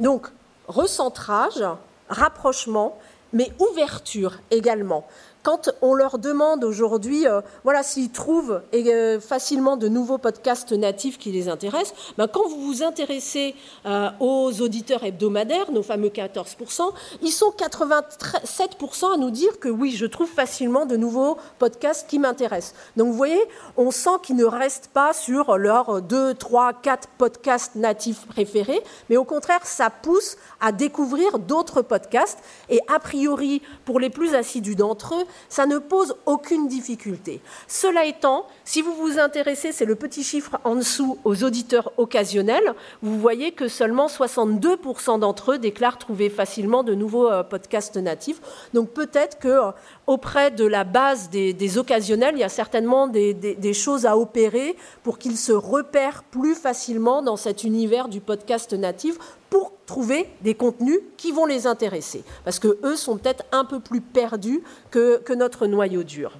Donc, 0.00 0.28
recentrage, 0.66 1.64
rapprochement, 2.08 2.98
mais 3.32 3.52
ouverture 3.60 4.38
également 4.50 5.06
quand 5.42 5.70
on 5.80 5.94
leur 5.94 6.18
demande 6.18 6.64
aujourd'hui, 6.64 7.26
euh, 7.26 7.40
voilà, 7.64 7.82
s'ils 7.82 8.10
trouvent 8.10 8.60
euh, 8.74 9.20
facilement 9.20 9.76
de 9.76 9.88
nouveaux 9.88 10.18
podcasts 10.18 10.72
natifs 10.72 11.18
qui 11.18 11.32
les 11.32 11.48
intéressent, 11.48 11.94
ben, 12.18 12.28
quand 12.28 12.46
vous 12.48 12.60
vous 12.60 12.82
intéressez 12.82 13.54
euh, 13.86 14.10
aux 14.20 14.60
auditeurs 14.60 15.04
hebdomadaires, 15.04 15.72
nos 15.72 15.82
fameux 15.82 16.08
14%, 16.08 16.92
ils 17.22 17.30
sont 17.30 17.52
87% 17.56 19.14
à 19.14 19.16
nous 19.16 19.30
dire 19.30 19.58
que 19.60 19.68
oui, 19.68 19.92
je 19.92 20.06
trouve 20.06 20.28
facilement 20.28 20.86
de 20.86 20.96
nouveaux 20.96 21.38
podcasts 21.58 22.08
qui 22.08 22.18
m'intéressent. 22.18 22.74
Donc 22.96 23.08
vous 23.08 23.16
voyez, 23.16 23.42
on 23.76 23.90
sent 23.90 24.10
qu'ils 24.22 24.36
ne 24.36 24.44
restent 24.44 24.90
pas 24.92 25.12
sur 25.12 25.56
leurs 25.56 26.02
2, 26.02 26.34
3, 26.34 26.74
4 26.74 27.08
podcasts 27.16 27.74
natifs 27.76 28.26
préférés, 28.26 28.82
mais 29.08 29.16
au 29.16 29.24
contraire, 29.24 29.64
ça 29.64 29.90
pousse 29.90 30.36
à 30.60 30.72
découvrir 30.72 31.38
d'autres 31.38 31.82
podcasts. 31.82 32.38
Et 32.68 32.80
a 32.94 32.98
priori, 32.98 33.62
pour 33.84 34.00
les 34.00 34.10
plus 34.10 34.34
assidus 34.34 34.76
d'entre 34.76 35.14
eux, 35.14 35.24
ça 35.48 35.66
ne 35.66 35.78
pose 35.78 36.16
aucune 36.26 36.68
difficulté. 36.68 37.40
Cela 37.68 38.04
étant, 38.04 38.46
si 38.64 38.82
vous 38.82 38.94
vous 38.94 39.18
intéressez, 39.18 39.72
c'est 39.72 39.84
le 39.84 39.96
petit 39.96 40.22
chiffre 40.22 40.58
en 40.64 40.76
dessous, 40.76 41.18
aux 41.24 41.44
auditeurs 41.44 41.92
occasionnels, 41.96 42.74
vous 43.02 43.18
voyez 43.18 43.52
que 43.52 43.68
seulement 43.68 44.06
62% 44.06 45.18
d'entre 45.20 45.52
eux 45.52 45.58
déclarent 45.58 45.98
trouver 45.98 46.30
facilement 46.30 46.82
de 46.82 46.94
nouveaux 46.94 47.30
euh, 47.30 47.42
podcasts 47.42 47.96
natifs. 47.96 48.40
Donc 48.74 48.90
peut-être 48.90 49.38
que 49.38 49.48
euh, 49.48 49.70
auprès 50.10 50.50
de 50.50 50.64
la 50.64 50.82
base 50.82 51.30
des, 51.30 51.78
occasionnels, 51.78 52.34
il 52.34 52.40
y 52.40 52.44
a 52.44 52.48
certainement 52.48 53.06
des, 53.06 53.72
choses 53.72 54.06
à 54.06 54.18
opérer 54.18 54.74
pour 55.04 55.18
qu'ils 55.18 55.36
se 55.36 55.52
repèrent 55.52 56.24
plus 56.24 56.56
facilement 56.56 57.22
dans 57.22 57.36
cet 57.36 57.62
univers 57.62 58.08
du 58.08 58.20
podcast 58.20 58.72
natif 58.72 59.18
pour 59.50 59.72
trouver 59.86 60.28
des 60.40 60.54
contenus 60.54 60.98
qui 61.16 61.30
vont 61.30 61.46
les 61.46 61.68
intéresser, 61.68 62.24
parce 62.44 62.58
que 62.58 62.78
eux 62.82 62.96
sont 62.96 63.18
peut-être 63.18 63.44
un 63.52 63.64
peu 63.64 63.78
plus 63.78 64.00
perdus 64.00 64.64
que 64.90 65.32
notre 65.32 65.68
noyau 65.68 66.02
dur. 66.02 66.32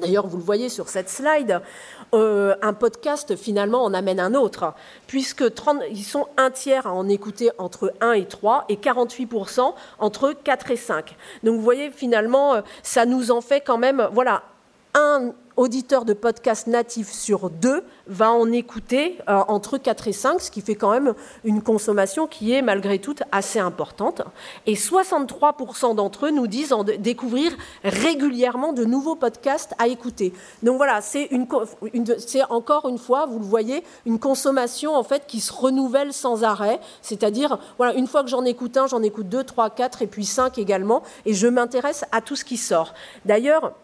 D'ailleurs, 0.00 0.26
vous 0.26 0.36
le 0.36 0.42
voyez 0.42 0.68
sur 0.68 0.88
cette 0.88 1.08
slide, 1.08 1.60
euh, 2.14 2.54
un 2.62 2.72
podcast 2.72 3.36
finalement 3.36 3.84
en 3.84 3.94
amène 3.94 4.20
un 4.20 4.34
autre, 4.34 4.74
puisque 5.06 5.44
ils 5.90 6.04
sont 6.04 6.26
un 6.36 6.50
tiers 6.50 6.86
à 6.86 6.92
en 6.92 7.08
écouter 7.08 7.50
entre 7.58 7.92
1 8.00 8.12
et 8.12 8.26
3 8.26 8.64
et 8.68 8.76
48% 8.76 9.74
entre 9.98 10.32
4 10.32 10.70
et 10.70 10.76
5. 10.76 11.16
Donc 11.42 11.56
vous 11.56 11.62
voyez 11.62 11.90
finalement, 11.90 12.54
euh, 12.54 12.60
ça 12.82 13.06
nous 13.06 13.30
en 13.30 13.40
fait 13.40 13.60
quand 13.60 13.78
même, 13.78 14.08
voilà, 14.12 14.42
un 14.94 15.32
auditeur 15.56 16.06
de 16.06 16.14
podcast 16.14 16.66
natif 16.68 17.12
sur 17.12 17.50
deux 17.50 17.84
va 18.06 18.30
en 18.30 18.50
écouter 18.50 19.18
euh, 19.28 19.42
entre 19.46 19.76
4 19.76 20.08
et 20.08 20.12
5, 20.12 20.40
ce 20.40 20.50
qui 20.50 20.62
fait 20.62 20.74
quand 20.74 20.90
même 20.90 21.14
une 21.44 21.62
consommation 21.62 22.26
qui 22.26 22.52
est 22.52 22.62
malgré 22.62 22.98
tout 22.98 23.16
assez 23.30 23.58
importante. 23.58 24.22
Et 24.66 24.74
63% 24.74 25.94
d'entre 25.94 26.26
eux 26.26 26.30
nous 26.30 26.46
disent 26.46 26.72
en 26.72 26.82
découvrir 26.82 27.52
régulièrement 27.84 28.72
de 28.72 28.84
nouveaux 28.84 29.16
podcasts 29.16 29.74
à 29.78 29.88
écouter. 29.88 30.32
Donc 30.62 30.78
voilà, 30.78 31.02
c'est 31.02 31.28
encore 32.48 32.88
une 32.88 32.98
fois, 32.98 33.26
vous 33.26 33.38
le 33.38 33.44
voyez, 33.44 33.84
une 34.06 34.18
consommation 34.18 34.94
en 34.94 35.02
fait 35.02 35.26
qui 35.26 35.40
se 35.40 35.52
renouvelle 35.52 36.14
sans 36.14 36.42
arrêt. 36.42 36.80
C'est-à-dire, 37.02 37.58
voilà, 37.76 37.94
une 37.94 38.06
fois 38.06 38.22
que 38.22 38.30
j'en 38.30 38.46
écoute 38.46 38.78
un, 38.78 38.86
j'en 38.86 39.02
écoute 39.02 39.28
deux, 39.28 39.44
trois, 39.44 39.68
quatre 39.68 40.00
et 40.00 40.06
puis 40.06 40.24
cinq 40.24 40.56
également. 40.56 41.02
Et 41.26 41.34
je 41.34 41.48
m'intéresse 41.48 42.04
à 42.12 42.22
tout 42.22 42.36
ce 42.36 42.46
qui 42.46 42.56
sort. 42.56 42.94
D'ailleurs, 43.26 43.74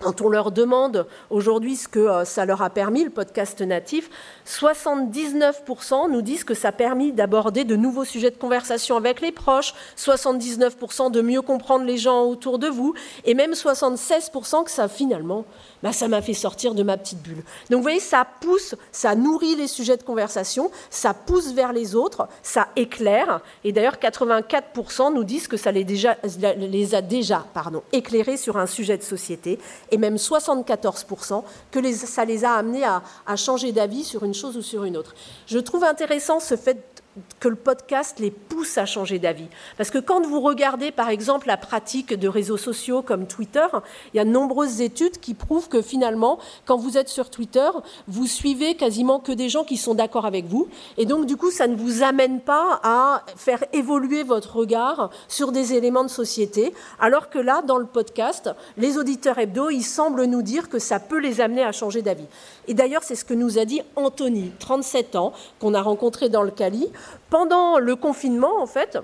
quand 0.00 0.20
on 0.20 0.28
leur 0.28 0.50
demande 0.50 1.06
aujourd'hui 1.30 1.76
ce 1.76 1.88
que 1.88 1.98
euh, 1.98 2.24
ça 2.24 2.44
leur 2.44 2.62
a 2.62 2.70
permis, 2.70 3.04
le 3.04 3.10
podcast 3.10 3.60
natif, 3.60 4.10
79% 4.46 6.10
nous 6.10 6.22
disent 6.22 6.44
que 6.44 6.54
ça 6.54 6.68
a 6.68 6.72
permis 6.72 7.12
d'aborder 7.12 7.64
de 7.64 7.76
nouveaux 7.76 8.04
sujets 8.04 8.30
de 8.30 8.36
conversation 8.36 8.96
avec 8.96 9.20
les 9.20 9.32
proches, 9.32 9.74
79% 9.96 11.10
de 11.10 11.20
mieux 11.22 11.42
comprendre 11.42 11.84
les 11.84 11.96
gens 11.96 12.24
autour 12.24 12.58
de 12.58 12.68
vous, 12.68 12.94
et 13.24 13.34
même 13.34 13.52
76% 13.52 14.64
que 14.64 14.70
ça 14.70 14.88
finalement, 14.88 15.44
bah, 15.82 15.92
ça 15.92 16.08
m'a 16.08 16.22
fait 16.22 16.34
sortir 16.34 16.74
de 16.74 16.82
ma 16.82 16.96
petite 16.96 17.22
bulle. 17.22 17.42
Donc 17.70 17.78
vous 17.78 17.82
voyez, 17.82 18.00
ça 18.00 18.26
pousse, 18.40 18.74
ça 18.92 19.14
nourrit 19.14 19.56
les 19.56 19.68
sujets 19.68 19.96
de 19.96 20.02
conversation, 20.02 20.70
ça 20.90 21.14
pousse 21.14 21.52
vers 21.52 21.72
les 21.72 21.94
autres, 21.94 22.28
ça 22.42 22.68
éclaire, 22.76 23.40
et 23.64 23.72
d'ailleurs 23.72 23.96
84% 23.96 25.14
nous 25.14 25.24
disent 25.24 25.48
que 25.48 25.56
ça 25.56 25.72
les, 25.72 26.94
a 26.94 27.02
déjà 27.02 27.44
pardon, 27.54 27.82
éclairés 27.92 28.36
sur 28.36 28.56
un 28.56 28.66
sujet 28.66 28.98
de 28.98 29.02
société 29.02 29.58
et 29.90 29.98
même 29.98 30.16
74% 30.16 31.42
que 31.70 31.92
ça 31.92 32.24
les 32.24 32.44
a 32.44 32.54
amenés 32.54 32.84
à, 32.84 33.02
changer 33.36 33.72
d'avis 33.72 34.04
sur 34.04 34.24
une 34.24 34.34
chose 34.34 34.56
ou 34.56 34.62
sur 34.62 34.84
une 34.84 34.96
autre. 34.96 35.14
Je 35.46 35.58
trouve 35.58 35.84
intéressant 35.84 36.40
ce 36.40 36.56
fait 36.56 36.93
que 37.40 37.48
le 37.48 37.56
podcast 37.56 38.18
les 38.18 38.30
pousse 38.30 38.78
à 38.78 38.86
changer 38.86 39.18
d'avis. 39.18 39.46
Parce 39.76 39.90
que 39.90 39.98
quand 39.98 40.26
vous 40.26 40.40
regardez, 40.40 40.90
par 40.90 41.08
exemple, 41.08 41.46
la 41.46 41.56
pratique 41.56 42.14
de 42.14 42.28
réseaux 42.28 42.56
sociaux 42.56 43.02
comme 43.02 43.26
Twitter, 43.26 43.66
il 44.12 44.16
y 44.16 44.20
a 44.20 44.24
de 44.24 44.30
nombreuses 44.30 44.80
études 44.80 45.18
qui 45.18 45.34
prouvent 45.34 45.68
que 45.68 45.82
finalement, 45.82 46.38
quand 46.64 46.76
vous 46.76 46.98
êtes 46.98 47.08
sur 47.08 47.30
Twitter, 47.30 47.68
vous 48.08 48.26
suivez 48.26 48.74
quasiment 48.74 49.20
que 49.20 49.32
des 49.32 49.48
gens 49.48 49.64
qui 49.64 49.76
sont 49.76 49.94
d'accord 49.94 50.26
avec 50.26 50.46
vous. 50.46 50.68
Et 50.96 51.06
donc, 51.06 51.26
du 51.26 51.36
coup, 51.36 51.50
ça 51.50 51.66
ne 51.66 51.76
vous 51.76 52.02
amène 52.02 52.40
pas 52.40 52.80
à 52.82 53.22
faire 53.36 53.64
évoluer 53.72 54.22
votre 54.22 54.56
regard 54.56 55.10
sur 55.28 55.52
des 55.52 55.74
éléments 55.74 56.04
de 56.04 56.08
société. 56.08 56.74
Alors 56.98 57.30
que 57.30 57.38
là, 57.38 57.62
dans 57.62 57.78
le 57.78 57.86
podcast, 57.86 58.50
les 58.76 58.98
auditeurs 58.98 59.38
hebdo, 59.38 59.70
ils 59.70 59.82
semblent 59.82 60.24
nous 60.24 60.42
dire 60.42 60.68
que 60.68 60.78
ça 60.78 60.98
peut 60.98 61.18
les 61.18 61.40
amener 61.40 61.62
à 61.62 61.72
changer 61.72 62.02
d'avis. 62.02 62.26
Et 62.66 62.74
d'ailleurs, 62.74 63.02
c'est 63.04 63.14
ce 63.14 63.24
que 63.24 63.34
nous 63.34 63.58
a 63.58 63.64
dit 63.64 63.82
Anthony, 63.96 64.52
37 64.58 65.16
ans, 65.16 65.32
qu'on 65.60 65.74
a 65.74 65.82
rencontré 65.82 66.28
dans 66.28 66.42
le 66.42 66.50
Cali. 66.50 66.88
Pendant 67.30 67.78
le 67.78 67.96
confinement, 67.96 68.60
en 68.60 68.66
fait, 68.66 68.98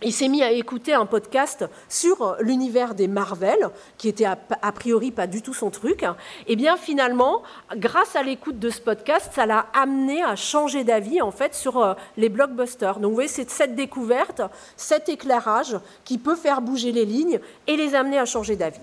il 0.00 0.12
s'est 0.12 0.28
mis 0.28 0.44
à 0.44 0.52
écouter 0.52 0.94
un 0.94 1.06
podcast 1.06 1.64
sur 1.88 2.36
l'univers 2.40 2.94
des 2.94 3.08
Marvel, 3.08 3.70
qui 3.96 4.08
était 4.08 4.26
a, 4.26 4.36
priori 4.72 5.10
pas 5.10 5.26
du 5.26 5.42
tout 5.42 5.54
son 5.54 5.70
truc. 5.70 6.04
Et 6.46 6.54
bien 6.54 6.76
finalement, 6.76 7.42
grâce 7.74 8.14
à 8.14 8.22
l'écoute 8.22 8.60
de 8.60 8.70
ce 8.70 8.80
podcast, 8.80 9.32
ça 9.34 9.44
l'a 9.44 9.66
amené 9.74 10.22
à 10.22 10.36
changer 10.36 10.84
d'avis 10.84 11.20
en 11.20 11.32
fait 11.32 11.52
sur 11.52 11.82
euh, 11.82 11.94
les 12.16 12.28
blockbusters. 12.28 13.00
Donc 13.00 13.10
vous 13.10 13.14
voyez, 13.14 13.28
c'est 13.28 13.50
cette 13.50 13.74
découverte, 13.74 14.40
cet 14.76 15.08
éclairage 15.08 15.76
qui 16.04 16.18
peut 16.18 16.36
faire 16.36 16.60
bouger 16.60 16.92
les 16.92 17.04
lignes 17.04 17.40
et 17.66 17.76
les 17.76 17.96
amener 17.96 18.18
à 18.18 18.24
changer 18.24 18.54
d'avis. 18.54 18.78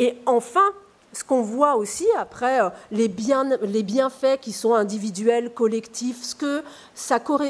Et 0.00 0.16
enfin, 0.26 0.72
ce 1.16 1.24
qu'on 1.24 1.40
voit 1.40 1.76
aussi 1.76 2.06
après 2.18 2.60
euh, 2.60 2.68
les, 2.90 3.08
bienfaits 3.08 4.38
qui 4.38 4.52
sont 4.52 4.74
individuels, 4.74 5.50
collectifs, 5.54 6.22
ce 6.22 6.34
que 6.34 6.62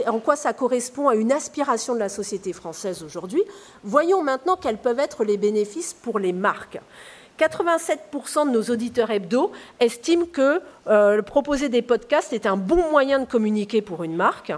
en 0.09 0.21
quoi 0.21 0.37
ça 0.37 0.53
correspond 0.53 1.09
à 1.09 1.17
une 1.17 1.33
aspiration 1.33 1.95
de 1.95 1.99
la 1.99 2.09
société 2.09 2.53
française 2.53 3.03
aujourd'hui, 3.03 3.43
voyons 3.83 4.23
maintenant 4.23 4.57
quels 4.57 4.79
peuvent 4.79 5.01
être 5.01 5.25
les 5.25 5.37
bénéfices 5.37 5.95
pour 5.95 6.21
les 6.21 6.33
marques. 6.33 6.79
87% 7.41 8.47
de 8.47 8.51
nos 8.53 8.63
auditeurs 8.63 9.11
hebdo 9.11 9.51
estiment 9.81 10.27
que 10.27 10.61
euh, 10.89 11.21
proposer 11.23 11.69
des 11.69 11.83
podcasts 11.83 12.33
est 12.33 12.47
un 12.47 12.57
bon 12.57 12.91
moyen 12.91 13.19
de 13.19 13.25
communiquer 13.25 13.83
pour 13.83 14.05
une 14.05 14.15
marque. 14.15 14.53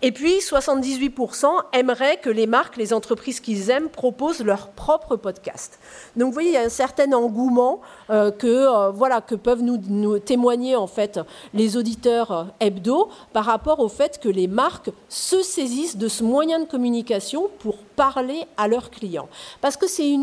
Et 0.00 0.12
puis, 0.12 0.38
78% 0.38 1.46
aimeraient 1.72 2.16
que 2.16 2.30
les 2.30 2.46
marques, 2.46 2.76
les 2.76 2.92
entreprises 2.92 3.40
qu'ils 3.40 3.70
aiment, 3.70 3.88
proposent 3.88 4.44
leur 4.44 4.68
propre 4.68 5.16
podcast. 5.16 5.78
Donc, 6.16 6.28
vous 6.28 6.32
voyez, 6.32 6.50
il 6.50 6.54
y 6.54 6.56
a 6.56 6.62
un 6.62 6.68
certain 6.68 7.12
engouement 7.12 7.80
euh, 8.10 8.30
que, 8.30 8.46
euh, 8.46 8.90
voilà, 8.90 9.20
que 9.20 9.34
peuvent 9.34 9.62
nous, 9.62 10.18
témoigner 10.18 10.76
en 10.76 10.86
fait 10.86 11.20
les 11.54 11.76
auditeurs 11.76 12.46
hebdo 12.60 13.08
par 13.32 13.44
rapport 13.44 13.80
au 13.80 13.88
fait 13.88 14.18
que 14.20 14.28
les 14.28 14.48
marques 14.48 14.90
se 15.08 15.42
saisissent 15.42 15.96
de 15.96 16.08
ce 16.08 16.24
moyen 16.24 16.60
de 16.60 16.64
communication 16.64 17.48
pour 17.58 17.78
parler 17.78 18.44
à 18.56 18.68
leurs 18.68 18.90
clients. 18.90 19.28
Parce 19.60 19.76
que 19.76 19.86
c'est 19.86 20.16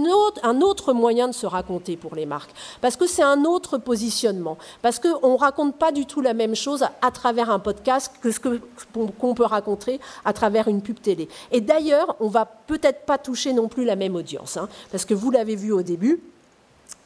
un 0.43 0.61
autre 0.61 0.93
moyen 0.93 1.27
de 1.27 1.33
se 1.33 1.45
raconter 1.45 1.97
pour 1.97 2.15
les 2.15 2.25
marques. 2.25 2.51
Parce 2.81 2.95
que 2.95 3.07
c'est 3.07 3.23
un 3.23 3.45
autre 3.45 3.77
positionnement. 3.77 4.57
Parce 4.81 4.99
qu'on 4.99 5.33
ne 5.33 5.37
raconte 5.49 5.77
pas 5.77 5.91
du 5.91 6.05
tout 6.05 6.21
la 6.21 6.35
même 6.35 6.55
chose 6.55 6.85
à 7.01 7.11
travers 7.11 7.49
un 7.49 7.59
podcast 7.59 8.13
que 8.21 8.31
ce 8.31 8.39
qu'on 8.39 9.33
peut 9.33 9.43
raconter 9.43 9.99
à 10.23 10.31
travers 10.31 10.67
une 10.67 10.81
pub 10.81 11.01
télé. 11.01 11.27
Et 11.51 11.59
d'ailleurs, 11.59 12.15
on 12.19 12.27
va 12.27 12.45
peut-être 12.45 13.05
pas 13.05 13.17
toucher 13.17 13.51
non 13.53 13.67
plus 13.67 13.83
la 13.83 13.95
même 13.95 14.15
audience, 14.15 14.57
hein, 14.57 14.69
parce 14.91 15.05
que 15.05 15.15
vous 15.15 15.31
l'avez 15.31 15.55
vu 15.55 15.71
au 15.71 15.81
début, 15.81 16.21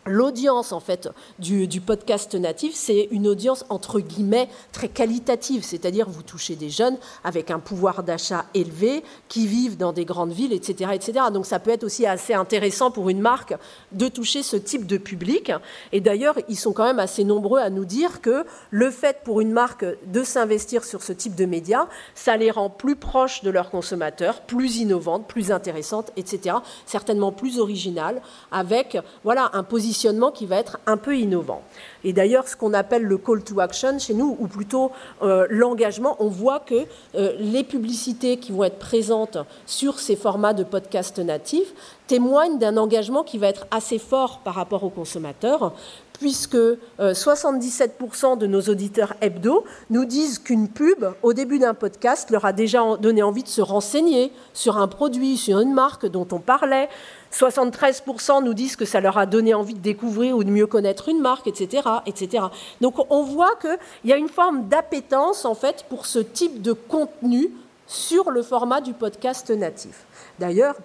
L'audience 0.06 0.74
en 0.74 0.82
fait 0.82 1.10
du, 1.39 1.80
podcast 1.80 2.36
natif, 2.36 2.76
c'est 2.76 3.08
une 3.12 3.26
audience 3.26 3.66
entre 3.70 4.02
guillemets 4.02 4.50
très 4.74 4.89
qualitative, 4.89 5.63
c'est-à-dire 5.63 6.10
vous 6.10 6.24
touchez 6.24 6.56
des 6.58 6.70
jeunes 6.70 6.98
avec 7.24 7.52
un 7.52 7.60
pouvoir 7.60 8.04
d'achat 8.04 8.46
élevé, 8.54 9.02
qui 9.30 9.48
vivent 9.48 9.78
dans 9.78 9.94
des 9.94 10.04
grandes 10.04 10.34
villes, 10.34 10.52
etc., 10.52 10.92
etc. 10.94 11.28
Donc 11.32 11.46
ça 11.46 11.60
peut 11.60 11.72
être 11.72 11.86
aussi 11.86 12.06
assez 12.06 12.34
intéressant 12.34 12.92
pour 12.92 13.10
une 13.10 13.22
marque 13.22 13.56
de 13.94 14.10
toucher 14.10 14.44
ce 14.44 14.58
type 14.58 14.88
de 14.88 14.98
public. 14.98 15.54
Et 15.94 16.02
d'ailleurs, 16.02 16.36
ils 16.50 16.58
sont 16.58 16.74
quand 16.74 16.86
même 16.86 17.00
assez 17.00 17.24
nombreux 17.24 17.60
à 17.60 17.70
nous 17.70 17.86
dire 17.86 18.20
que 18.20 18.46
le 18.72 18.92
fait 18.92 19.22
pour 19.24 19.39
une 19.39 19.54
marque 19.54 19.86
de 20.08 20.24
s'investir 20.24 20.84
sur 20.84 21.02
ce 21.02 21.13
type 21.13 21.36
de 21.36 21.46
médias, 21.46 21.88
ça 22.13 22.36
les 22.36 22.52
rend 22.52 22.70
plus 22.70 22.98
proches 22.98 23.42
de 23.42 23.50
leurs 23.50 23.70
consommateurs, 23.70 24.42
plus 24.42 24.78
innovantes, 24.78 25.28
plus 25.28 25.52
intéressantes, 25.52 26.12
etc. 26.18 26.58
Certainement 26.86 27.32
plus 27.32 27.60
originales, 27.60 28.22
avec 28.52 28.98
voilà 29.24 29.50
un 29.54 29.63
positionnement 29.63 29.92
qui 30.34 30.45
va 30.45 30.58
être 30.58 30.79
un 30.86 30.97
peu 30.97 31.17
innovant. 31.17 31.62
Et 32.03 32.13
d'ailleurs, 32.13 32.47
ce 32.47 32.56
qu'on 32.56 32.73
appelle 32.73 33.03
le 33.03 33.17
call 33.17 33.43
to 33.43 33.60
action 33.60 33.97
chez 33.99 34.13
nous, 34.13 34.36
ou 34.39 34.47
plutôt 34.47 34.91
euh, 35.21 35.47
l'engagement, 35.49 36.15
on 36.19 36.27
voit 36.27 36.60
que 36.60 36.86
euh, 37.15 37.34
les 37.39 37.63
publicités 37.63 38.38
qui 38.38 38.51
vont 38.51 38.63
être 38.63 38.79
présentes 38.79 39.38
sur 39.65 39.99
ces 39.99 40.15
formats 40.15 40.53
de 40.53 40.63
podcast 40.63 41.19
natifs 41.19 41.73
témoignent 42.08 42.60
d'un 42.60 42.77
engagement 42.77 43.23
qui 43.23 43.38
va 43.38 43.47
être 43.47 43.65
assez 43.71 43.99
fort 43.99 44.41
par 44.43 44.56
rapport 44.56 44.84
aux 44.84 44.89
consommateurs, 44.89 45.73
puisque 46.19 46.58
77% 46.99 48.34
euh, 48.34 48.36
de 48.36 48.47
nos 48.47 48.62
auditeurs 48.62 49.13
hebdo 49.21 49.63
nous 49.89 50.06
disent 50.06 50.39
qu'une 50.39 50.67
pub, 50.67 51.06
au 51.21 51.34
début 51.34 51.60
d'un 51.60 51.73
podcast, 51.73 52.29
leur 52.29 52.45
a 52.45 52.53
déjà 52.53 52.97
donné 52.97 53.23
envie 53.23 53.43
de 53.43 53.47
se 53.47 53.62
renseigner 53.62 54.32
sur 54.53 54.77
un 54.77 54.88
produit, 54.88 55.38
sur 55.38 55.60
une 55.60 55.73
marque 55.73 56.06
dont 56.06 56.27
on 56.32 56.39
parlait. 56.39 56.89
73% 57.34 58.43
nous 58.43 58.54
disent 58.54 58.76
que 58.76 58.86
ça 58.86 59.02
leur 59.02 59.17
a 59.17 59.26
donné 59.26 59.54
envie 59.54 59.74
de 59.74 59.80
découvrir 59.80 60.38
ou 60.38 60.43
de 60.43 60.52
mieux 60.52 60.67
connaître 60.67 61.10
une 61.10 61.19
marque, 61.19 61.48
etc. 61.48 61.88
etc. 62.06 62.46
Donc 62.80 62.96
on 63.12 63.24
voit 63.24 63.56
qu'il 63.56 63.78
y 64.06 64.13
a 64.13 64.17
une 64.17 64.30
forme 64.30 64.67
d'appétence 64.67 65.46
en 65.46 65.56
fait 65.56 65.86
pour 65.89 66.06
ce 66.06 66.19
type 66.19 66.62
de 66.62 66.74
contenu 66.74 67.50
sur 67.88 68.32
le 68.32 68.43
format 68.43 68.82
du 68.82 68.93
podcast 68.93 69.50
natif. 69.50 70.06
D'ailleurs, 70.39 70.76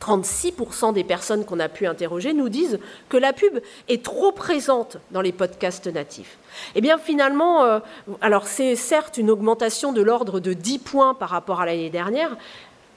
36% 0.00 0.94
des 0.94 1.04
personnes 1.04 1.44
qu'on 1.44 1.60
a 1.60 1.68
pu 1.68 1.86
interroger 1.86 2.32
nous 2.32 2.48
disent 2.48 2.78
que 3.08 3.18
la 3.18 3.32
pub 3.32 3.60
est 3.88 4.02
trop 4.02 4.32
présente 4.32 4.96
dans 5.10 5.20
les 5.20 5.32
podcasts 5.32 5.86
natifs. 5.86 6.38
Eh 6.74 6.80
bien 6.80 6.96
finalement, 6.96 7.64
euh, 7.64 7.80
alors 8.22 8.46
c'est 8.46 8.76
certes 8.76 9.18
une 9.18 9.30
augmentation 9.30 9.92
de 9.92 10.00
l'ordre 10.00 10.40
de 10.40 10.54
10 10.54 10.78
points 10.78 11.14
par 11.14 11.28
rapport 11.28 11.60
à 11.60 11.66
l'année 11.66 11.90
dernière, 11.90 12.36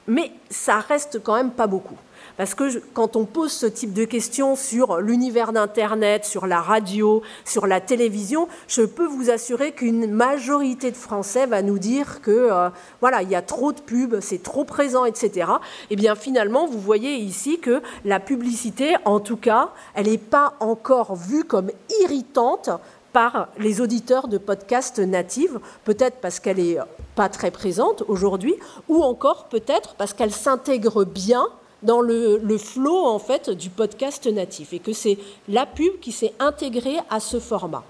mais 0.06 0.32
ça 0.48 0.78
reste 0.78 1.22
quand 1.22 1.34
même 1.34 1.50
pas 1.50 1.66
beaucoup. 1.66 1.98
Parce 2.36 2.54
que 2.54 2.80
quand 2.94 3.14
on 3.14 3.26
pose 3.26 3.52
ce 3.52 3.66
type 3.66 3.92
de 3.92 4.04
questions 4.04 4.56
sur 4.56 4.98
l'univers 4.98 5.52
d'Internet, 5.52 6.24
sur 6.24 6.46
la 6.46 6.60
radio, 6.60 7.22
sur 7.44 7.66
la 7.66 7.80
télévision, 7.80 8.48
je 8.66 8.82
peux 8.82 9.06
vous 9.06 9.30
assurer 9.30 9.72
qu'une 9.72 10.10
majorité 10.10 10.90
de 10.90 10.96
Français 10.96 11.46
va 11.46 11.62
nous 11.62 11.78
dire 11.78 12.20
que 12.22 12.30
euh, 12.30 12.70
voilà, 13.00 13.22
il 13.22 13.30
y 13.30 13.36
a 13.36 13.42
trop 13.42 13.72
de 13.72 13.80
pubs, 13.80 14.18
c'est 14.20 14.42
trop 14.42 14.64
présent, 14.64 15.04
etc. 15.04 15.30
Et 15.30 15.86
eh 15.90 15.96
bien 15.96 16.16
finalement, 16.16 16.66
vous 16.66 16.80
voyez 16.80 17.14
ici 17.14 17.60
que 17.60 17.82
la 18.04 18.18
publicité, 18.18 18.96
en 19.04 19.20
tout 19.20 19.36
cas, 19.36 19.70
elle 19.94 20.06
n'est 20.06 20.18
pas 20.18 20.54
encore 20.58 21.14
vue 21.14 21.44
comme 21.44 21.70
irritante 22.02 22.70
par 23.12 23.48
les 23.58 23.80
auditeurs 23.80 24.26
de 24.26 24.38
podcasts 24.38 24.98
natives, 24.98 25.60
peut-être 25.84 26.16
parce 26.20 26.40
qu'elle 26.40 26.56
n'est 26.56 26.78
pas 27.14 27.28
très 27.28 27.52
présente 27.52 28.02
aujourd'hui, 28.08 28.56
ou 28.88 29.04
encore 29.04 29.44
peut-être 29.44 29.94
parce 29.94 30.12
qu'elle 30.12 30.32
s'intègre 30.32 31.04
bien 31.04 31.46
dans 31.84 32.00
le, 32.00 32.38
le 32.42 32.58
flot 32.58 33.06
en 33.06 33.18
fait 33.18 33.50
du 33.50 33.70
podcast 33.70 34.26
natif 34.26 34.72
et 34.72 34.78
que 34.78 34.92
c'est 34.92 35.18
la 35.48 35.66
pub 35.66 36.00
qui 36.00 36.12
s'est 36.12 36.34
intégrée 36.38 36.98
à 37.10 37.20
ce 37.20 37.38
format. 37.38 37.84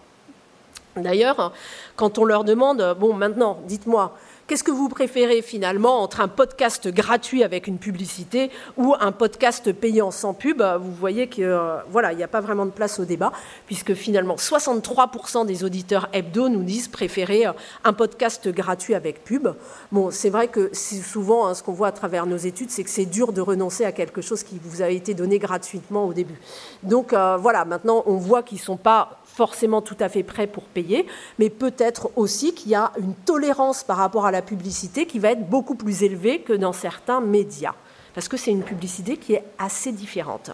D'ailleurs, 0.96 1.52
quand 1.96 2.18
on 2.18 2.24
leur 2.24 2.44
demande, 2.44 2.96
bon 3.00 3.14
maintenant, 3.14 3.58
dites-moi, 3.66 4.14
Qu'est-ce 4.46 4.62
que 4.62 4.70
vous 4.70 4.90
préférez 4.90 5.40
finalement 5.40 6.02
entre 6.02 6.20
un 6.20 6.28
podcast 6.28 6.88
gratuit 6.88 7.42
avec 7.42 7.66
une 7.66 7.78
publicité 7.78 8.50
ou 8.76 8.94
un 9.00 9.10
podcast 9.10 9.72
payant 9.72 10.10
sans 10.10 10.34
pub? 10.34 10.60
Vous 10.60 10.92
voyez 10.92 11.28
que 11.28 11.40
euh, 11.40 11.78
voilà, 11.90 12.12
il 12.12 12.18
n'y 12.18 12.22
a 12.22 12.28
pas 12.28 12.42
vraiment 12.42 12.66
de 12.66 12.70
place 12.70 13.00
au 13.00 13.06
débat 13.06 13.32
puisque 13.64 13.94
finalement 13.94 14.34
63% 14.34 15.46
des 15.46 15.64
auditeurs 15.64 16.10
hebdo 16.12 16.50
nous 16.50 16.62
disent 16.62 16.88
préférer 16.88 17.46
euh, 17.46 17.52
un 17.84 17.94
podcast 17.94 18.46
gratuit 18.48 18.94
avec 18.94 19.24
pub. 19.24 19.48
Bon, 19.90 20.10
c'est 20.10 20.28
vrai 20.28 20.48
que 20.48 20.70
souvent 20.74 21.46
hein, 21.46 21.54
ce 21.54 21.62
qu'on 21.62 21.72
voit 21.72 21.88
à 21.88 21.92
travers 21.92 22.26
nos 22.26 22.36
études, 22.36 22.70
c'est 22.70 22.84
que 22.84 22.90
c'est 22.90 23.06
dur 23.06 23.32
de 23.32 23.40
renoncer 23.40 23.86
à 23.86 23.92
quelque 23.92 24.20
chose 24.20 24.42
qui 24.42 24.60
vous 24.62 24.82
a 24.82 24.90
été 24.90 25.14
donné 25.14 25.38
gratuitement 25.38 26.04
au 26.04 26.12
début. 26.12 26.38
Donc 26.82 27.14
euh, 27.14 27.38
voilà, 27.38 27.64
maintenant 27.64 28.02
on 28.04 28.16
voit 28.16 28.42
qu'ils 28.42 28.60
sont 28.60 28.76
pas 28.76 29.22
forcément 29.34 29.82
tout 29.82 29.96
à 29.98 30.08
fait 30.08 30.22
prêt 30.22 30.46
pour 30.46 30.62
payer, 30.64 31.06
mais 31.38 31.50
peut-être 31.50 32.10
aussi 32.14 32.54
qu'il 32.54 32.70
y 32.70 32.74
a 32.76 32.92
une 32.98 33.14
tolérance 33.14 33.82
par 33.82 33.96
rapport 33.96 34.26
à 34.26 34.30
la 34.30 34.42
publicité 34.42 35.06
qui 35.06 35.18
va 35.18 35.32
être 35.32 35.48
beaucoup 35.48 35.74
plus 35.74 36.04
élevée 36.04 36.40
que 36.40 36.52
dans 36.52 36.72
certains 36.72 37.20
médias, 37.20 37.74
parce 38.14 38.28
que 38.28 38.36
c'est 38.36 38.52
une 38.52 38.62
publicité 38.62 39.16
qui 39.16 39.34
est 39.34 39.44
assez 39.58 39.90
différente. 39.90 40.52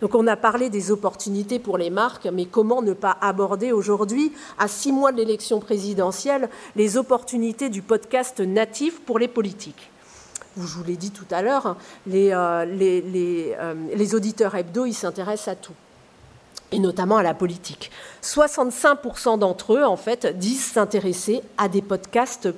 Donc 0.00 0.14
on 0.14 0.28
a 0.28 0.36
parlé 0.36 0.70
des 0.70 0.92
opportunités 0.92 1.58
pour 1.58 1.76
les 1.76 1.90
marques, 1.90 2.28
mais 2.32 2.44
comment 2.44 2.82
ne 2.82 2.92
pas 2.92 3.18
aborder 3.20 3.72
aujourd'hui, 3.72 4.32
à 4.60 4.68
six 4.68 4.92
mois 4.92 5.10
de 5.10 5.16
l'élection 5.16 5.58
présidentielle, 5.58 6.50
les 6.76 6.96
opportunités 6.96 7.68
du 7.68 7.82
podcast 7.82 8.38
natif 8.38 9.00
pour 9.00 9.18
les 9.18 9.26
politiques? 9.26 9.90
Je 10.56 10.62
vous 10.62 10.84
l'ai 10.84 10.96
dit 10.96 11.10
tout 11.10 11.26
à 11.32 11.42
l'heure, 11.42 11.76
les, 12.06 12.30
euh, 12.30 12.64
euh, 12.64 13.74
les 13.92 14.14
auditeurs 14.14 14.54
hebdo, 14.54 14.86
ils 14.86 14.94
s'intéressent 14.94 15.48
à 15.48 15.56
tout 15.56 15.74
et 16.72 16.78
notamment 16.78 17.16
à 17.16 17.22
la 17.22 17.34
politique. 17.34 17.90
65% 18.22 19.38
d'entre 19.38 19.74
eux, 19.74 19.84
en 19.84 19.96
fait, 19.96 20.38
disent 20.38 20.64
s'intéresser 20.64 21.42
à 21.56 21.68
des 21.68 21.82
podcasts 21.82 22.48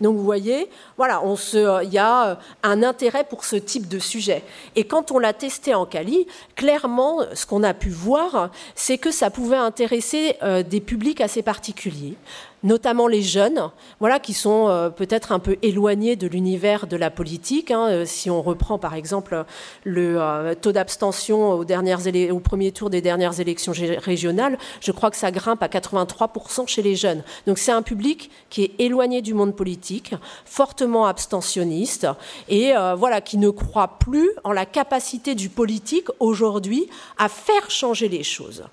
Donc 0.00 0.16
vous 0.16 0.24
voyez, 0.24 0.68
voilà, 0.96 1.22
se, 1.36 1.84
il 1.84 1.92
y 1.92 1.98
a 1.98 2.38
un 2.62 2.82
intérêt 2.82 3.24
pour 3.24 3.44
ce 3.44 3.56
type 3.56 3.88
de 3.88 3.98
sujet. 3.98 4.42
Et 4.76 4.84
quand 4.84 5.10
on 5.10 5.18
l'a 5.18 5.32
testé 5.32 5.74
en 5.74 5.86
Cali, 5.86 6.26
clairement, 6.56 7.20
ce 7.34 7.46
qu'on 7.46 7.62
a 7.62 7.74
pu 7.74 7.90
voir, 7.90 8.50
c'est 8.74 8.98
que 8.98 9.10
ça 9.10 9.30
pouvait 9.30 9.56
intéresser 9.56 10.36
euh, 10.42 10.62
des 10.62 10.80
publics 10.80 11.20
assez 11.20 11.42
particuliers 11.42 12.16
notamment 12.62 13.08
les 13.08 13.22
jeunes, 13.22 13.70
voilà, 14.00 14.20
qui 14.20 14.32
sont 14.32 14.68
euh, 14.68 14.88
peut-être 14.88 15.32
un 15.32 15.38
peu 15.38 15.56
éloignés 15.62 16.16
de 16.16 16.26
l'univers 16.26 16.86
de 16.86 16.96
la 16.96 17.10
politique. 17.10 17.70
Hein. 17.70 17.88
Euh, 17.88 18.04
si 18.06 18.30
on 18.30 18.42
reprend 18.42 18.78
par 18.78 18.94
exemple 18.94 19.44
le 19.84 20.20
euh, 20.20 20.54
taux 20.54 20.72
d'abstention 20.72 21.52
au, 21.52 22.40
premier 22.40 22.72
tour 22.72 22.90
des 22.90 23.00
dernières 23.00 23.40
élections 23.40 23.72
régionales, 23.98 24.58
je 24.80 24.92
crois 24.92 25.10
que 25.10 25.16
ça 25.16 25.30
grimpe 25.30 25.62
à 25.62 25.68
83% 25.68 26.66
chez 26.66 26.82
les 26.82 26.96
jeunes. 26.96 27.22
Donc 27.46 27.58
c'est 27.58 27.72
un 27.72 27.82
public 27.82 28.30
qui 28.50 28.64
est 28.64 28.72
éloigné 28.78 29.01
du 29.22 29.34
monde 29.34 29.56
politique, 29.56 30.14
fortement 30.44 31.06
abstentionniste, 31.06 32.06
et 32.48 32.72
voilà, 32.96 33.20
qui 33.20 33.36
ne 33.38 33.50
croit 33.50 33.98
plus 33.98 34.30
en 34.44 34.52
la 34.52 34.66
capacité 34.66 35.34
du 35.34 35.48
politique 35.48 36.08
aujourd'hui 36.20 36.88
à 37.18 37.28
faire 37.28 37.70
changer 37.70 38.08
les 38.08 38.22
choses. 38.22 38.64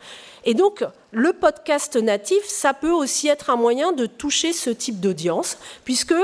Et 0.45 0.53
donc, 0.53 0.85
le 1.11 1.33
podcast 1.33 1.95
natif, 1.95 2.43
ça 2.45 2.73
peut 2.73 2.91
aussi 2.91 3.27
être 3.27 3.49
un 3.49 3.55
moyen 3.55 3.91
de 3.91 4.05
toucher 4.05 4.53
ce 4.53 4.69
type 4.69 4.99
d'audience, 4.99 5.57
puisque 5.83 6.15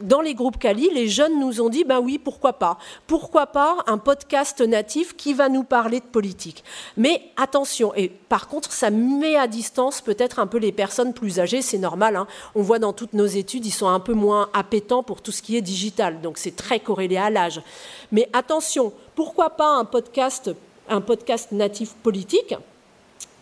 dans 0.00 0.20
les 0.20 0.34
groupes 0.34 0.58
Cali, 0.58 0.90
les 0.92 1.08
jeunes 1.08 1.38
nous 1.38 1.60
ont 1.60 1.68
dit, 1.68 1.84
ben 1.84 2.00
oui, 2.00 2.18
pourquoi 2.18 2.54
pas 2.54 2.78
Pourquoi 3.06 3.46
pas 3.46 3.78
un 3.86 3.98
podcast 3.98 4.60
natif 4.60 5.16
qui 5.16 5.34
va 5.34 5.48
nous 5.48 5.64
parler 5.64 6.00
de 6.00 6.04
politique 6.04 6.64
Mais 6.96 7.22
attention, 7.36 7.94
et 7.94 8.08
par 8.08 8.48
contre, 8.48 8.72
ça 8.72 8.90
met 8.90 9.36
à 9.36 9.46
distance 9.46 10.00
peut-être 10.00 10.38
un 10.38 10.46
peu 10.46 10.58
les 10.58 10.72
personnes 10.72 11.12
plus 11.12 11.40
âgées, 11.40 11.62
c'est 11.62 11.78
normal. 11.78 12.16
Hein. 12.16 12.26
On 12.54 12.62
voit 12.62 12.78
dans 12.78 12.92
toutes 12.92 13.12
nos 13.12 13.26
études, 13.26 13.66
ils 13.66 13.70
sont 13.70 13.88
un 13.88 14.00
peu 14.00 14.14
moins 14.14 14.50
appétants 14.54 15.02
pour 15.02 15.20
tout 15.20 15.32
ce 15.32 15.42
qui 15.42 15.56
est 15.56 15.62
digital, 15.62 16.20
donc 16.20 16.38
c'est 16.38 16.56
très 16.56 16.80
corrélé 16.80 17.16
à 17.16 17.30
l'âge. 17.30 17.62
Mais 18.10 18.28
attention, 18.32 18.92
pourquoi 19.14 19.50
pas 19.50 19.68
un 19.68 19.84
podcast, 19.84 20.50
un 20.88 21.00
podcast 21.00 21.52
natif 21.52 21.92
politique 22.02 22.54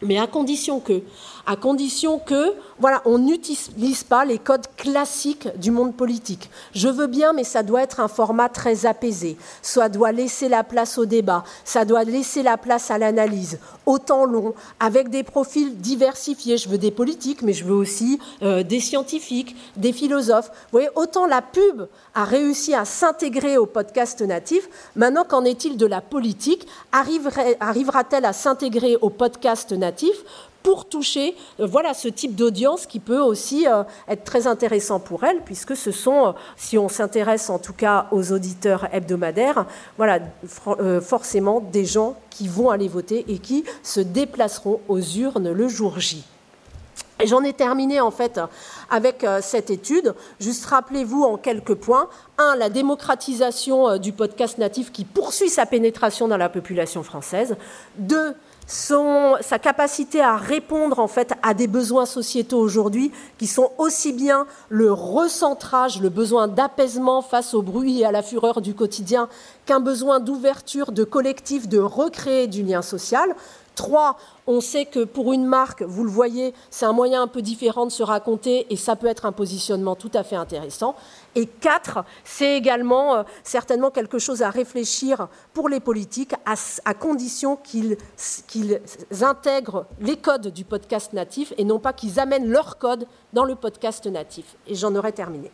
mais 0.03 0.19
à 0.19 0.27
condition 0.27 0.81
que, 0.81 1.03
à 1.47 1.57
condition 1.57 2.19
que, 2.19 2.55
voilà, 2.79 3.03
on 3.05 3.19
n'utilise 3.19 4.05
pas 4.05 4.25
les 4.25 4.39
codes 4.39 4.67
classiques 4.77 5.49
du 5.59 5.71
monde 5.71 5.95
politique. 5.95 6.51
Je 6.75 6.89
veux 6.89 7.07
bien, 7.07 7.33
mais 7.33 7.45
ça 7.45 7.63
doit 7.63 7.83
être 7.83 8.01
un 8.01 8.09
format 8.09 8.49
très 8.49 8.87
apaisé. 8.87 9.37
Ça 9.63 9.89
doit 9.89 10.13
laisser 10.13 10.49
la 10.49 10.65
place 10.65 10.97
au 10.97 11.05
débat. 11.05 11.45
Ça 11.65 11.85
doit 11.85 12.05
laisser 12.05 12.43
la 12.43 12.57
place 12.57 12.91
à 12.91 12.99
l'analyse. 12.99 13.59
Autant 13.85 14.25
long, 14.25 14.55
avec 14.79 15.11
des 15.11 15.23
profils 15.23 15.77
diversifiés. 15.77 16.57
Je 16.57 16.69
veux 16.69 16.79
des 16.79 16.91
politiques, 16.91 17.43
mais 17.43 17.53
je 17.53 17.65
veux 17.65 17.75
aussi 17.75 18.19
euh, 18.43 18.63
des 18.63 18.81
scientifiques, 18.81 19.57
des 19.77 19.93
philosophes. 19.93 20.49
Vous 20.49 20.79
voyez, 20.79 20.89
autant 20.95 21.27
la 21.27 21.43
pub 21.43 21.87
a 22.15 22.25
réussi 22.25 22.75
à 22.75 22.85
s'intégrer 22.85 23.59
au 23.59 23.67
podcast 23.67 24.21
natif. 24.23 24.69
Maintenant, 24.97 25.25
qu'en 25.29 25.45
est-il 25.45 25.77
de 25.77 25.87
la 25.87 26.01
politique? 26.01 26.67
Arrivera-t-elle 26.93 28.25
à 28.25 28.33
s'intégrer 28.33 28.97
au 29.01 29.11
podcast 29.11 29.73
natif? 29.73 29.90
Pour 30.63 30.89
toucher 30.89 31.37
euh, 31.59 31.67
voilà 31.67 31.95
ce 31.95 32.09
type 32.09 32.35
d'audience 32.35 32.87
qui 32.87 33.01
peut 33.01 33.21
aussi 33.21 33.67
euh, 33.67 33.83
être 34.09 34.25
très 34.25 34.47
intéressant 34.47 35.01
pour 35.01 35.25
elle 35.25 35.41
puisque 35.43 35.77
ce 35.77 35.91
sont 35.91 36.29
euh, 36.29 36.33
si 36.57 36.79
on 36.79 36.89
s'intéresse 36.89 37.51
en 37.51 37.59
tout 37.59 37.73
cas 37.73 38.07
aux 38.11 38.33
auditeurs 38.33 38.89
hebdomadaires 38.93 39.67
voilà 39.97 40.19
forcément 41.01 41.61
des 41.61 41.85
gens 41.85 42.17
qui 42.31 42.49
vont 42.49 42.71
aller 42.71 42.89
voter 42.89 43.25
et 43.29 43.39
qui 43.39 43.65
se 43.83 44.01
déplaceront 44.01 44.81
aux 44.89 45.01
urnes 45.01 45.53
le 45.53 45.69
jour 45.69 45.99
J. 45.99 46.25
J'en 47.25 47.43
ai 47.43 47.53
terminé 47.53 48.01
en 48.01 48.11
fait 48.11 48.41
avec 48.89 49.27
cette 49.43 49.69
étude. 49.69 50.15
Juste 50.41 50.65
rappelez-vous 50.65 51.23
en 51.23 51.37
quelques 51.37 51.75
points. 51.75 52.09
Un, 52.39 52.57
la 52.57 52.71
démocratisation 52.71 53.99
du 53.99 54.13
podcast 54.13 54.57
natif 54.57 54.91
qui 54.91 55.05
poursuit 55.05 55.51
sa 55.51 55.67
pénétration 55.67 56.29
dans 56.29 56.39
la 56.39 56.49
population 56.49 57.03
française. 57.03 57.57
Deux, 57.99 58.35
sa 58.71 59.59
capacité 59.59 60.21
à 60.21 60.37
répondre 60.37 61.01
en 61.01 61.09
fait 61.09 61.33
à 61.43 61.55
des 61.55 61.67
besoins 61.67 62.07
sociétaux 62.07 62.59
aujourd'hui 62.59 63.11
qui 63.37 63.49
sont 63.49 63.73
aussi 63.79 64.13
bien 64.13 64.47
le 64.69 64.93
recentrage, 64.93 66.01
le 66.01 66.09
besoin 66.09 66.47
d'apaisement 66.47 67.21
face 67.21 67.53
au 67.53 67.63
bruit 67.63 68.01
et 68.01 68.07
à 68.07 68.13
la 68.13 68.23
fureur 68.23 68.61
du 68.61 68.75
quotidien 68.75 69.29
qu'un 69.67 69.81
besoin 69.81 70.21
d'ouverture, 70.21 70.93
de 70.93 71.03
collectif, 71.03 71.69
de 71.69 71.79
recréer 71.79 72.47
du 72.47 72.63
lien 72.63 72.83
social. 72.83 73.35
Trois, 73.75 74.17
on 74.47 74.61
sait 74.61 74.85
que 74.85 75.05
pour 75.05 75.33
une 75.33 75.47
marque, 75.47 75.83
vous 75.83 76.05
le 76.05 76.11
voyez, 76.11 76.55
c'est 76.71 76.85
un 76.85 76.93
moyen 76.93 77.23
un 77.23 77.27
peu 77.29 77.41
différent 77.41 77.87
de 77.87 77.91
se 77.91 78.03
raconter 78.03 78.67
et 78.71 78.77
ça 78.77 78.97
peut 78.97 79.07
être 79.07 79.27
un 79.27 79.33
positionnement 79.33 79.95
tout 79.95 80.11
à 80.15 80.23
fait 80.23 80.37
intéressant. 80.37 80.95
Et 81.35 81.47
quatre, 81.47 82.05
c'est 82.25 82.57
également 82.57 83.15
euh, 83.15 83.23
certainement 83.45 83.91
quelque 83.91 84.19
chose 84.19 84.43
à 84.43 84.51
réfléchir 84.51 85.29
pour 85.55 85.69
les 85.69 85.81
politiques 85.81 86.35
à, 86.45 86.95
condition 86.95 87.57
qu'ils 87.57 87.97
intègrent 89.23 89.87
les 90.01 90.17
codes 90.17 90.49
du 90.49 90.65
podcast 90.65 91.13
natif 91.13 91.53
et 91.57 91.65
non 91.65 91.79
pas 91.79 91.93
qu'ils 91.93 92.19
amènent 92.19 92.49
leurs 92.49 92.79
codes 92.79 93.07
dans 93.33 93.45
le 93.45 93.55
podcast 93.55 94.07
natif. 94.07 94.57
Et 94.67 94.75
j'en 94.75 94.95
aurais 94.95 95.13
terminé. 95.13 95.51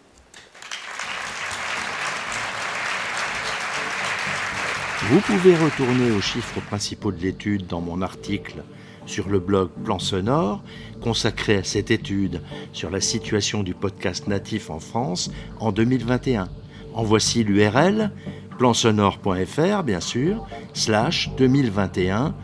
Vous 5.08 5.20
pouvez 5.20 5.54
retourner 5.54 6.10
aux 6.10 6.20
chiffres 6.20 6.60
principaux 6.60 7.12
de 7.12 7.22
l'étude 7.22 7.68
dans 7.68 7.80
mon 7.80 8.02
article 8.02 8.64
sur 9.06 9.28
le 9.28 9.38
blog 9.38 9.70
Plan 9.84 10.00
Sonore, 10.00 10.64
consacré 11.00 11.58
à 11.58 11.62
cette 11.62 11.92
étude 11.92 12.42
sur 12.72 12.90
la 12.90 13.00
situation 13.00 13.62
du 13.62 13.72
podcast 13.72 14.26
natif 14.26 14.68
en 14.68 14.80
France 14.80 15.30
en 15.60 15.70
2021. 15.70 16.48
En 16.92 17.04
voici 17.04 17.44
l'URL, 17.44 18.10
plansonore.fr 18.58 19.84
bien 19.84 20.00
sûr, 20.00 20.44
slash 20.74 21.30
2021, 21.36 22.34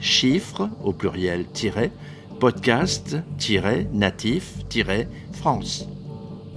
chiffre 0.00 0.70
au 0.82 0.94
pluriel, 0.94 1.44
podcast, 2.38 3.18
natif, 3.92 4.54
France. 5.34 5.86